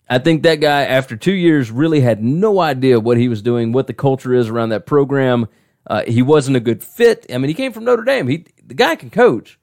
I 0.08 0.18
think 0.18 0.42
that 0.42 0.56
guy, 0.56 0.82
after 0.82 1.16
two 1.16 1.32
years, 1.32 1.70
really 1.70 2.00
had 2.00 2.22
no 2.22 2.58
idea 2.58 2.98
what 2.98 3.16
he 3.16 3.28
was 3.28 3.42
doing, 3.42 3.70
what 3.70 3.86
the 3.86 3.94
culture 3.94 4.34
is 4.34 4.48
around 4.48 4.70
that 4.70 4.84
program. 4.84 5.46
Uh, 5.86 6.02
he 6.04 6.20
wasn't 6.20 6.56
a 6.56 6.60
good 6.60 6.82
fit. 6.82 7.26
I 7.32 7.38
mean, 7.38 7.48
he 7.48 7.54
came 7.54 7.72
from 7.72 7.84
Notre 7.84 8.02
Dame. 8.02 8.26
He 8.26 8.46
the 8.64 8.74
guy 8.74 8.96
can 8.96 9.10
coach, 9.10 9.58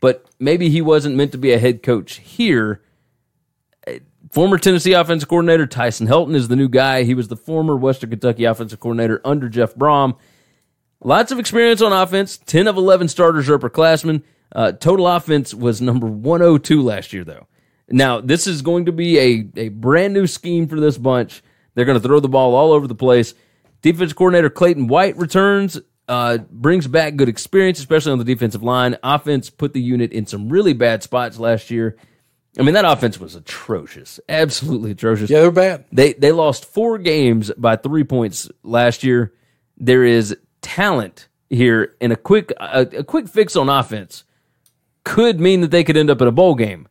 but 0.00 0.24
maybe 0.38 0.68
he 0.68 0.80
wasn't 0.80 1.16
meant 1.16 1.32
to 1.32 1.38
be 1.38 1.52
a 1.52 1.58
head 1.58 1.82
coach 1.82 2.14
here. 2.18 2.80
Former 4.30 4.56
Tennessee 4.56 4.92
offensive 4.92 5.28
coordinator 5.28 5.66
Tyson 5.66 6.06
Helton 6.06 6.34
is 6.34 6.48
the 6.48 6.56
new 6.56 6.68
guy. 6.68 7.02
He 7.02 7.14
was 7.14 7.28
the 7.28 7.36
former 7.36 7.76
Western 7.76 8.10
Kentucky 8.10 8.44
offensive 8.44 8.80
coordinator 8.80 9.20
under 9.24 9.48
Jeff 9.48 9.74
Brohm. 9.74 10.16
Lots 11.04 11.32
of 11.32 11.38
experience 11.38 11.82
on 11.82 11.92
offense. 11.92 12.38
10 12.38 12.68
of 12.68 12.76
11 12.76 13.08
starters 13.08 13.48
are 13.48 13.58
upperclassmen. 13.58 14.22
Uh, 14.54 14.72
total 14.72 15.08
offense 15.08 15.52
was 15.52 15.80
number 15.80 16.06
102 16.06 16.82
last 16.82 17.12
year, 17.12 17.24
though. 17.24 17.46
Now, 17.88 18.20
this 18.20 18.46
is 18.46 18.62
going 18.62 18.86
to 18.86 18.92
be 18.92 19.18
a, 19.18 19.48
a 19.56 19.68
brand 19.68 20.14
new 20.14 20.26
scheme 20.26 20.68
for 20.68 20.78
this 20.78 20.96
bunch. 20.96 21.42
They're 21.74 21.84
going 21.84 22.00
to 22.00 22.06
throw 22.06 22.20
the 22.20 22.28
ball 22.28 22.54
all 22.54 22.72
over 22.72 22.86
the 22.86 22.94
place. 22.94 23.34
Defense 23.80 24.12
coordinator 24.12 24.50
Clayton 24.50 24.86
White 24.86 25.16
returns, 25.16 25.80
uh, 26.08 26.38
brings 26.50 26.86
back 26.86 27.16
good 27.16 27.28
experience, 27.28 27.78
especially 27.78 28.12
on 28.12 28.18
the 28.18 28.24
defensive 28.24 28.62
line. 28.62 28.96
Offense 29.02 29.50
put 29.50 29.72
the 29.72 29.80
unit 29.80 30.12
in 30.12 30.26
some 30.26 30.48
really 30.48 30.72
bad 30.72 31.02
spots 31.02 31.38
last 31.38 31.70
year. 31.70 31.96
I 32.58 32.62
mean, 32.62 32.74
that 32.74 32.84
offense 32.84 33.18
was 33.18 33.34
atrocious, 33.34 34.20
absolutely 34.28 34.90
atrocious. 34.90 35.30
Yeah, 35.30 35.40
they're 35.40 35.50
bad. 35.50 35.86
They 35.90 36.12
they 36.12 36.32
lost 36.32 36.66
four 36.66 36.98
games 36.98 37.50
by 37.56 37.76
three 37.76 38.04
points 38.04 38.50
last 38.62 39.04
year. 39.04 39.32
There 39.78 40.04
is 40.04 40.36
talent 40.62 41.28
here, 41.50 41.94
and 42.00 42.12
a 42.12 42.16
quick 42.16 42.52
a, 42.58 42.80
a 42.98 43.04
quick 43.04 43.28
fix 43.28 43.56
on 43.56 43.68
offense 43.68 44.24
could 45.04 45.40
mean 45.40 45.60
that 45.60 45.70
they 45.70 45.84
could 45.84 45.96
end 45.96 46.10
up 46.10 46.22
in 46.22 46.28
a 46.28 46.32
bowl 46.32 46.54
game. 46.54 46.88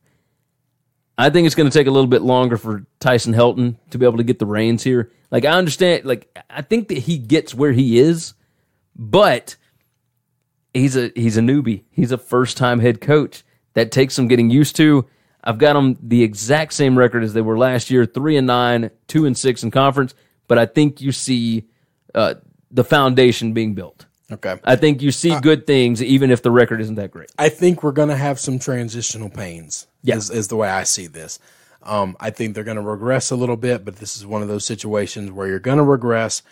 I 1.17 1.29
think 1.29 1.45
it's 1.45 1.55
going 1.55 1.69
to 1.69 1.77
take 1.77 1.87
a 1.87 1.91
little 1.91 2.07
bit 2.07 2.21
longer 2.21 2.57
for 2.57 2.85
Tyson 2.99 3.33
Helton 3.33 3.77
to 3.91 3.97
be 3.97 4.05
able 4.05 4.17
to 4.17 4.23
get 4.23 4.39
the 4.39 4.45
reins 4.45 4.83
here. 4.83 5.11
Like 5.29 5.45
I 5.45 5.51
understand, 5.51 6.05
like 6.05 6.35
I 6.49 6.61
think 6.61 6.87
that 6.89 6.97
he 6.97 7.17
gets 7.17 7.53
where 7.53 7.71
he 7.71 7.99
is, 7.99 8.33
but 8.95 9.55
he's 10.73 10.95
a 10.95 11.11
he's 11.15 11.37
a 11.37 11.41
newbie. 11.41 11.83
He's 11.91 12.11
a 12.11 12.17
first 12.17 12.57
time 12.57 12.79
head 12.79 13.01
coach. 13.01 13.43
That 13.73 13.91
takes 13.91 14.13
some 14.13 14.27
getting 14.27 14.49
used 14.49 14.75
to. 14.77 15.07
I've 15.43 15.57
got 15.57 15.73
them 15.73 15.97
the 16.01 16.23
exact 16.23 16.73
same 16.73 16.97
record 16.97 17.23
as 17.23 17.33
they 17.33 17.41
were 17.41 17.57
last 17.57 17.89
year: 17.89 18.05
three 18.05 18.37
and 18.37 18.47
nine, 18.47 18.91
two 19.07 19.25
and 19.25 19.37
six 19.37 19.63
in 19.63 19.71
conference. 19.71 20.13
But 20.47 20.57
I 20.57 20.65
think 20.65 21.01
you 21.01 21.11
see 21.11 21.65
uh, 22.13 22.35
the 22.71 22.83
foundation 22.83 23.53
being 23.53 23.73
built. 23.73 24.05
Okay. 24.31 24.57
I 24.63 24.77
think 24.77 25.01
you 25.01 25.11
see 25.11 25.37
good 25.41 25.67
things, 25.67 26.01
even 26.01 26.31
if 26.31 26.41
the 26.41 26.51
record 26.51 26.79
isn't 26.79 26.95
that 26.95 27.11
great. 27.11 27.31
I 27.37 27.49
think 27.49 27.83
we're 27.83 27.91
going 27.91 28.09
to 28.09 28.15
have 28.15 28.39
some 28.39 28.59
transitional 28.59 29.29
pains. 29.29 29.87
Yeah. 30.03 30.15
Is, 30.15 30.29
is 30.29 30.47
the 30.47 30.55
way 30.55 30.69
I 30.69 30.83
see 30.83 31.07
this. 31.07 31.37
Um, 31.83 32.15
I 32.19 32.29
think 32.29 32.55
they're 32.55 32.63
going 32.63 32.77
to 32.77 32.81
regress 32.81 33.31
a 33.31 33.35
little 33.35 33.57
bit, 33.57 33.83
but 33.83 33.97
this 33.97 34.15
is 34.15 34.25
one 34.25 34.41
of 34.41 34.47
those 34.47 34.65
situations 34.65 35.31
where 35.31 35.47
you're 35.47 35.59
going 35.59 35.79
to 35.79 35.83
regress, 35.83 36.43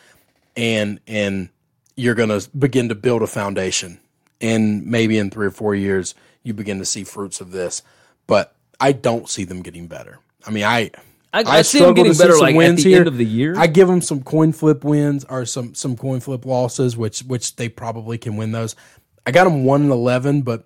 and 0.58 1.00
and 1.08 1.50
you're 1.96 2.16
going 2.16 2.30
to 2.30 2.50
begin 2.58 2.90
to 2.90 2.96
build 2.96 3.22
a 3.22 3.28
foundation, 3.28 4.00
and 4.42 4.86
maybe 4.88 5.18
in 5.18 5.30
three 5.30 5.48
or 5.48 5.52
four 5.52 5.76
years 5.76 6.16
you 6.42 6.54
begin 6.54 6.80
to 6.80 6.86
see 6.86 7.04
fruits 7.04 7.42
of 7.42 7.52
this. 7.52 7.84
But 8.26 8.56
I 8.80 8.92
don't 8.92 9.30
see 9.30 9.44
them 9.44 9.62
getting 9.62 9.88
better. 9.88 10.20
I 10.48 10.52
mean, 10.52 10.64
I 10.64 10.92
I- 11.32 11.44
I 11.60 11.62
see 11.62 11.80
them 11.80 11.94
getting 11.94 12.14
better, 12.14 12.38
like, 12.38 12.56
at 12.56 12.58
wins 12.58 12.84
the 12.84 12.90
here. 12.90 13.00
end 13.00 13.08
of 13.08 13.18
the 13.18 13.26
year. 13.26 13.54
I 13.58 13.68
give 13.68 13.88
them 13.88 14.02
some 14.02 14.24
coin 14.24 14.52
flip 14.52 14.84
wins 14.84 15.26
or 15.30 15.46
some 15.46 15.76
some 15.76 15.96
coin 15.96 16.20
flip 16.22 16.46
losses, 16.46 16.98
which 16.98 17.20
which 17.22 17.56
they 17.56 17.70
probably 17.70 18.18
can 18.18 18.36
win 18.36 18.52
those. 18.52 18.76
I 19.28 19.32
got 19.32 19.44
them 19.44 19.64
one 19.64 19.84
and 19.84 19.92
eleven, 19.92 20.42
but 20.42 20.66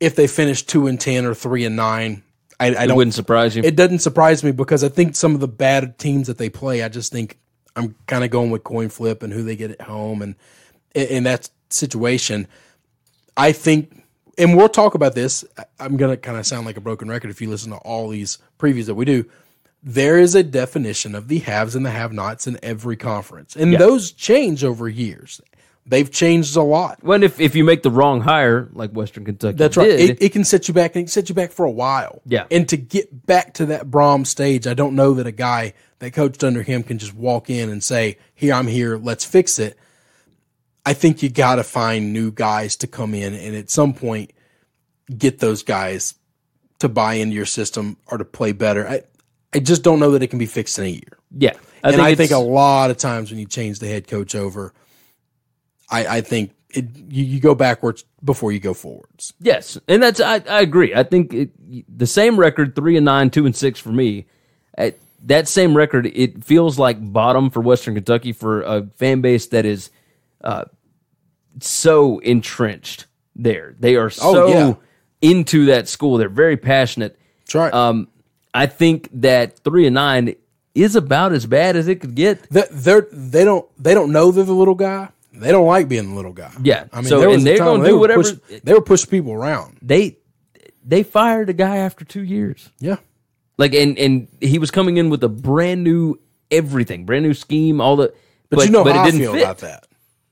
if 0.00 0.16
they 0.16 0.26
finish 0.26 0.62
two 0.64 0.86
and 0.86 1.00
ten 1.00 1.24
or 1.26 1.34
three 1.34 1.64
and 1.64 1.76
nine, 1.76 2.22
I, 2.58 2.66
I 2.66 2.68
It 2.84 2.86
don't. 2.88 2.96
wouldn't 2.96 3.14
surprise 3.14 3.54
you. 3.54 3.62
It 3.62 3.76
doesn't 3.76 4.00
surprise 4.00 4.42
me 4.42 4.50
because 4.52 4.82
I 4.82 4.88
think 4.88 5.14
some 5.14 5.34
of 5.34 5.40
the 5.40 5.48
bad 5.48 5.98
teams 5.98 6.26
that 6.26 6.38
they 6.38 6.48
play, 6.48 6.82
I 6.82 6.88
just 6.88 7.12
think 7.12 7.38
I'm 7.76 7.94
kind 8.06 8.24
of 8.24 8.30
going 8.30 8.50
with 8.50 8.64
coin 8.64 8.88
flip 8.88 9.22
and 9.22 9.32
who 9.32 9.42
they 9.44 9.54
get 9.56 9.70
at 9.70 9.82
home, 9.82 10.22
and 10.22 10.34
in 10.94 11.22
that 11.24 11.48
situation, 11.68 12.48
I 13.36 13.52
think, 13.52 13.99
and 14.40 14.56
we'll 14.56 14.68
talk 14.68 14.94
about 14.94 15.14
this. 15.14 15.44
I'm 15.78 15.96
gonna 15.96 16.16
kind 16.16 16.38
of 16.38 16.46
sound 16.46 16.66
like 16.66 16.76
a 16.76 16.80
broken 16.80 17.08
record 17.08 17.30
if 17.30 17.40
you 17.40 17.48
listen 17.48 17.70
to 17.70 17.78
all 17.78 18.08
these 18.08 18.38
previews 18.58 18.86
that 18.86 18.94
we 18.94 19.04
do. 19.04 19.24
There 19.82 20.18
is 20.18 20.34
a 20.34 20.42
definition 20.42 21.14
of 21.14 21.28
the 21.28 21.38
haves 21.38 21.74
and 21.74 21.86
the 21.86 21.90
have-nots 21.90 22.46
in 22.46 22.58
every 22.62 22.96
conference, 22.96 23.56
and 23.56 23.74
those 23.74 24.12
change 24.12 24.62
over 24.64 24.88
years. 24.88 25.40
They've 25.86 26.10
changed 26.10 26.54
a 26.56 26.62
lot. 26.62 27.02
when 27.02 27.22
if, 27.22 27.40
if 27.40 27.56
you 27.56 27.64
make 27.64 27.82
the 27.82 27.90
wrong 27.90 28.20
hire, 28.20 28.68
like 28.74 28.92
Western 28.92 29.24
Kentucky, 29.24 29.56
That's 29.56 29.76
right. 29.76 29.86
did, 29.86 30.10
It, 30.10 30.22
it 30.22 30.32
can 30.32 30.44
set 30.44 30.68
you 30.68 30.74
back 30.74 30.94
and 30.94 31.00
it 31.00 31.04
can 31.04 31.08
set 31.08 31.28
you 31.28 31.34
back 31.34 31.50
for 31.50 31.64
a 31.64 31.70
while. 31.70 32.20
Yeah. 32.26 32.44
And 32.50 32.68
to 32.68 32.76
get 32.76 33.26
back 33.26 33.54
to 33.54 33.66
that 33.66 33.90
Brohm 33.90 34.26
stage, 34.26 34.66
I 34.66 34.74
don't 34.74 34.94
know 34.94 35.14
that 35.14 35.26
a 35.26 35.32
guy 35.32 35.72
that 35.98 36.12
coached 36.12 36.44
under 36.44 36.62
him 36.62 36.82
can 36.82 36.98
just 36.98 37.14
walk 37.14 37.50
in 37.50 37.70
and 37.70 37.82
say, 37.82 38.18
Here, 38.34 38.52
I'm 38.52 38.66
here, 38.66 38.98
let's 38.98 39.24
fix 39.24 39.58
it. 39.58 39.76
I 40.84 40.94
think 40.94 41.22
you 41.22 41.28
got 41.28 41.56
to 41.56 41.64
find 41.64 42.12
new 42.12 42.30
guys 42.32 42.76
to 42.76 42.86
come 42.86 43.14
in 43.14 43.34
and 43.34 43.54
at 43.54 43.70
some 43.70 43.94
point 43.94 44.32
get 45.16 45.38
those 45.38 45.62
guys 45.62 46.14
to 46.78 46.88
buy 46.88 47.14
into 47.14 47.34
your 47.34 47.46
system 47.46 47.96
or 48.06 48.18
to 48.18 48.24
play 48.24 48.52
better. 48.52 48.88
I, 48.88 49.02
I 49.52 49.58
just 49.58 49.82
don't 49.82 50.00
know 50.00 50.12
that 50.12 50.22
it 50.22 50.28
can 50.28 50.38
be 50.38 50.46
fixed 50.46 50.78
in 50.78 50.84
a 50.84 50.88
year. 50.88 51.18
yeah. 51.36 51.52
I 51.82 51.88
and 51.88 51.96
think 51.96 52.06
I 52.06 52.14
think 52.14 52.30
a 52.30 52.38
lot 52.38 52.90
of 52.90 52.98
times 52.98 53.30
when 53.30 53.40
you 53.40 53.46
change 53.46 53.78
the 53.78 53.88
head 53.88 54.06
coach 54.06 54.34
over, 54.34 54.74
I, 55.90 56.18
I 56.18 56.20
think 56.20 56.52
it, 56.70 56.84
you, 57.08 57.24
you 57.24 57.40
go 57.40 57.54
backwards 57.54 58.04
before 58.22 58.52
you 58.52 58.60
go 58.60 58.74
forwards. 58.74 59.32
Yes, 59.40 59.78
and 59.88 60.02
that's 60.02 60.20
I, 60.20 60.42
I 60.46 60.60
agree. 60.60 60.94
I 60.94 61.04
think 61.04 61.32
it, 61.32 61.98
the 61.98 62.06
same 62.06 62.38
record, 62.38 62.76
three 62.76 62.96
and 62.96 63.04
nine, 63.04 63.30
two 63.30 63.46
and 63.46 63.56
six 63.56 63.80
for 63.80 63.90
me. 63.90 64.26
At 64.76 64.98
that 65.24 65.48
same 65.48 65.74
record, 65.74 66.06
it 66.06 66.44
feels 66.44 66.78
like 66.78 66.98
bottom 67.12 67.50
for 67.50 67.60
Western 67.60 67.94
Kentucky 67.94 68.32
for 68.32 68.62
a 68.62 68.86
fan 68.96 69.20
base 69.22 69.46
that 69.48 69.64
is 69.64 69.90
uh, 70.42 70.64
so 71.60 72.18
entrenched 72.20 73.06
there. 73.36 73.74
They 73.78 73.96
are 73.96 74.10
so 74.10 74.44
Oh, 74.44 74.48
yeah. 74.48 74.74
into 75.30 75.66
that 75.66 75.88
school. 75.88 76.16
They're 76.18 76.28
very 76.28 76.56
passionate. 76.56 77.18
That's 77.40 77.54
right. 77.54 77.72
Um, 77.74 78.08
I 78.54 78.66
think 78.66 79.08
that 79.20 79.58
three 79.60 79.86
and 79.86 79.94
nine 79.94 80.34
is 80.74 80.96
about 80.96 81.32
as 81.32 81.46
bad 81.46 81.76
as 81.76 81.88
it 81.88 81.96
could 82.00 82.14
get. 82.14 82.48
They- 82.50 82.64
they're 82.70 83.06
they 83.12 83.44
don't 83.44 83.66
they 83.82 83.94
don't 83.94 84.12
know 84.12 84.30
they're 84.30 84.44
the 84.44 84.52
little 84.52 84.74
guy. 84.74 85.08
They 85.32 85.52
don't 85.52 85.66
like 85.66 85.88
being 85.88 86.10
the 86.10 86.14
little 86.16 86.32
guy. 86.32 86.50
Yeah. 86.62 86.84
I 86.92 86.96
mean, 87.00 87.04
So- 87.06 87.30
and 87.32 87.42
they're 87.46 87.58
gonna 87.58 87.82
they 87.82 87.88
do 87.90 87.98
whatever- 87.98 88.22
push- 88.22 88.60
they 88.64 88.72
were 88.74 88.80
pushing 88.80 89.10
people 89.10 89.32
around. 89.32 89.78
They 89.82 90.18
they 90.84 91.02
fired 91.02 91.48
a 91.50 91.52
guy 91.52 91.76
after 91.76 92.04
two 92.04 92.22
years. 92.24 92.70
Yeah, 92.80 92.96
Like 93.58 93.74
and 93.74 93.98
and 93.98 94.28
he 94.40 94.58
was 94.58 94.70
coming 94.70 94.96
in 94.96 95.10
with 95.10 95.22
a 95.22 95.28
brand 95.28 95.84
new 95.84 96.18
everything, 96.50 97.04
brand 97.04 97.24
new 97.24 97.34
scheme, 97.34 97.80
all 97.80 97.96
the. 97.96 98.12
but, 98.48 98.64
you 98.64 98.72
know 98.72 98.82
but 98.82 98.94
how 98.94 99.00
it 99.00 99.02
I 99.02 99.10
didn't 99.10 99.20
feel 99.20 99.32
fit. 99.34 99.42
about 99.42 99.58
that. 99.58 99.86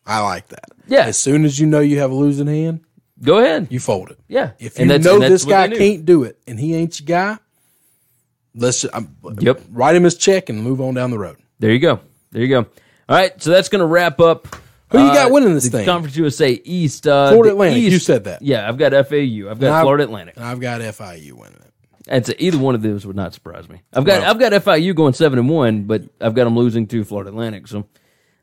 I 0.08 0.20
like 0.20 0.48
that. 0.48 0.64
Yeah. 0.88 1.04
As 1.04 1.16
soon 1.18 1.44
as 1.44 1.58
you 1.60 1.66
know 1.66 1.80
you 1.80 1.98
have 2.00 2.10
a 2.10 2.14
losing 2.14 2.46
hand, 2.46 2.80
Go 3.22 3.38
ahead. 3.38 3.68
you 3.70 3.78
fold 3.78 4.10
it. 4.10 4.18
Yeah. 4.26 4.52
If 4.58 4.78
And 4.78 4.90
you 4.90 4.98
that's- 4.98 5.04
know 5.04 5.18
this 5.28 5.44
guy 5.44 5.68
can't 5.68 6.04
do 6.04 6.24
it 6.24 6.38
and 6.46 6.58
he 6.58 6.74
ain't 6.74 6.98
your 6.98 7.06
guy, 7.06 7.38
let's 8.54 8.82
just, 8.82 8.94
I'm, 8.94 9.14
Yep. 9.38 9.60
write 9.70 9.96
him 9.96 10.04
his 10.04 10.16
check 10.16 10.48
and 10.48 10.62
move 10.62 10.80
on 10.80 10.94
down 10.94 11.10
the 11.10 11.18
road. 11.18 11.36
There 11.58 11.70
you 11.70 11.78
go. 11.78 12.00
There 12.32 12.42
you 12.42 12.48
go. 12.48 12.58
All 12.60 13.16
right, 13.16 13.40
so 13.42 13.50
that's 13.50 13.68
going 13.68 13.80
to 13.80 13.86
wrap 13.86 14.20
up. 14.20 14.48
Who 14.90 14.98
you 14.98 15.12
got 15.12 15.30
winning 15.30 15.52
this 15.52 15.68
thing? 15.68 15.84
Conference 15.84 16.16
USA 16.16 16.50
East. 16.64 17.06
Uh, 17.06 17.30
Florida 17.30 17.52
Atlantic. 17.52 17.82
You 17.82 17.88
East- 17.90 18.06
said 18.06 18.24
that. 18.24 18.40
Yeah, 18.40 18.66
I've 18.66 18.78
got 18.78 18.92
FAU. 18.94 19.50
I've 19.50 19.60
got 19.60 19.72
I've- 19.72 19.82
Florida 19.84 20.04
Atlantic. 20.04 20.36
And 20.36 20.44
I've 20.46 20.60
got 20.60 20.80
FIU 20.80 21.32
winning 21.34 21.56
it. 21.56 21.72
And 22.10 22.24
so 22.24 22.32
either 22.38 22.56
one 22.56 22.74
of 22.74 22.80
those 22.80 23.04
would 23.06 23.16
not 23.16 23.34
surprise 23.34 23.68
me. 23.68 23.82
I've 23.92 24.04
got 24.06 24.22
Well- 24.22 24.30
I've 24.30 24.38
got 24.38 24.52
FIU 24.54 24.94
going 24.94 25.12
seven 25.12 25.38
and 25.38 25.48
one, 25.50 25.82
but 25.82 26.04
I've 26.22 26.34
got 26.34 26.44
them 26.44 26.56
losing 26.56 26.86
to 26.86 27.04
Florida 27.04 27.28
Atlantic. 27.28 27.68
So, 27.68 27.84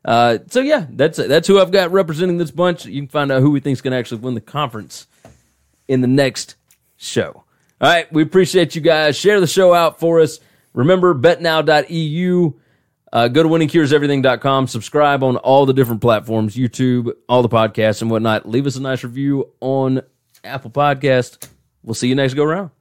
uh, 0.06 0.38
so 0.48 0.60
yeah, 0.60 0.86
that's 0.88 1.18
that's 1.18 1.48
who 1.48 1.60
I've 1.60 1.72
got 1.72 1.90
representing 1.90 2.38
this 2.38 2.52
bunch. 2.52 2.86
You 2.86 3.02
can 3.02 3.08
find 3.08 3.32
out 3.32 3.42
who 3.42 3.50
we 3.50 3.60
think's 3.60 3.80
going 3.80 3.92
to 3.92 3.98
actually 3.98 4.20
win 4.20 4.34
the 4.34 4.40
conference 4.40 5.08
in 5.88 6.00
the 6.00 6.06
next 6.06 6.54
show. 6.96 7.44
All 7.80 7.90
right, 7.90 8.10
we 8.12 8.22
appreciate 8.22 8.74
you 8.74 8.80
guys. 8.80 9.16
Share 9.16 9.40
the 9.40 9.46
show 9.46 9.74
out 9.74 9.98
for 9.98 10.20
us. 10.20 10.38
Remember, 10.72 11.14
betnow.eu. 11.14 12.52
Uh, 13.12 13.28
go 13.28 13.42
to 13.42 13.48
winningcureseverything.com. 13.48 14.66
Subscribe 14.68 15.22
on 15.22 15.36
all 15.38 15.66
the 15.66 15.72
different 15.72 16.00
platforms, 16.00 16.56
YouTube, 16.56 17.12
all 17.28 17.42
the 17.42 17.48
podcasts 17.48 18.02
and 18.02 18.10
whatnot. 18.10 18.48
Leave 18.48 18.66
us 18.66 18.76
a 18.76 18.82
nice 18.82 19.02
review 19.02 19.52
on 19.60 20.02
Apple 20.44 20.70
Podcast. 20.70 21.48
We'll 21.82 21.94
see 21.94 22.08
you 22.08 22.14
next 22.14 22.34
go 22.34 22.44
round. 22.44 22.75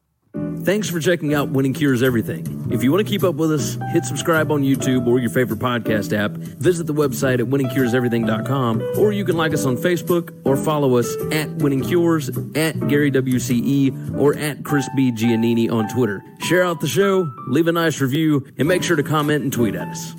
Thanks 0.66 0.90
for 0.90 1.00
checking 1.00 1.36
out 1.36 1.50
Winning 1.50 1.76
Cures 1.76 2.02
Everything. 2.02 2.72
If 2.72 2.82
you 2.82 2.92
want 2.92 3.06
to 3.06 3.10
keep 3.10 3.24
up 3.24 3.36
with 3.36 3.52
us, 3.52 3.78
hit 3.94 4.04
subscribe 4.04 4.52
on 4.52 4.64
YouTube 4.64 5.06
or 5.06 5.20
your 5.20 5.30
favorite 5.30 5.60
podcast 5.60 6.12
app. 6.12 6.32
Visit 6.32 6.88
the 6.88 6.94
website 6.94 7.40
at 7.40 7.46
winningcureseverything.com, 7.46 8.82
or 8.98 9.12
you 9.12 9.24
can 9.24 9.38
like 9.38 9.54
us 9.54 9.68
on 9.68 9.78
Facebook 9.78 10.36
or 10.44 10.58
follow 10.58 10.98
us 10.98 11.16
at 11.32 11.52
Winning 11.58 11.84
Cures, 11.84 12.30
at 12.56 12.80
Gary 12.88 13.12
WCE, 13.12 14.18
or 14.18 14.36
at 14.40 14.66
Chris 14.66 14.90
B. 14.96 15.12
Giannini 15.12 15.72
on 15.72 15.88
Twitter. 15.88 16.24
Share 16.40 16.64
out 16.64 16.82
the 16.82 16.88
show, 16.88 17.32
leave 17.48 17.68
a 17.68 17.72
nice 17.72 18.02
review, 18.02 18.44
and 18.58 18.68
make 18.68 18.82
sure 18.82 18.96
to 18.96 19.04
comment 19.04 19.44
and 19.44 19.54
tweet 19.54 19.76
at 19.76 19.88
us. 19.90 20.16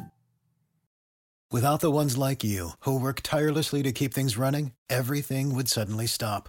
Without 1.51 1.81
the 1.81 1.91
ones 1.91 2.17
like 2.17 2.45
you, 2.45 2.71
who 2.81 3.01
work 3.01 3.21
tirelessly 3.21 3.83
to 3.83 3.91
keep 3.91 4.15
things 4.15 4.37
running, 4.37 4.71
everything 4.89 5.57
would 5.57 5.67
suddenly 5.67 6.07
stop. 6.07 6.49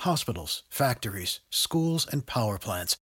Hospitals, 0.00 0.62
factories, 0.68 1.40
schools, 1.50 2.06
and 2.10 2.24
power 2.24 2.56
plants, 2.58 2.98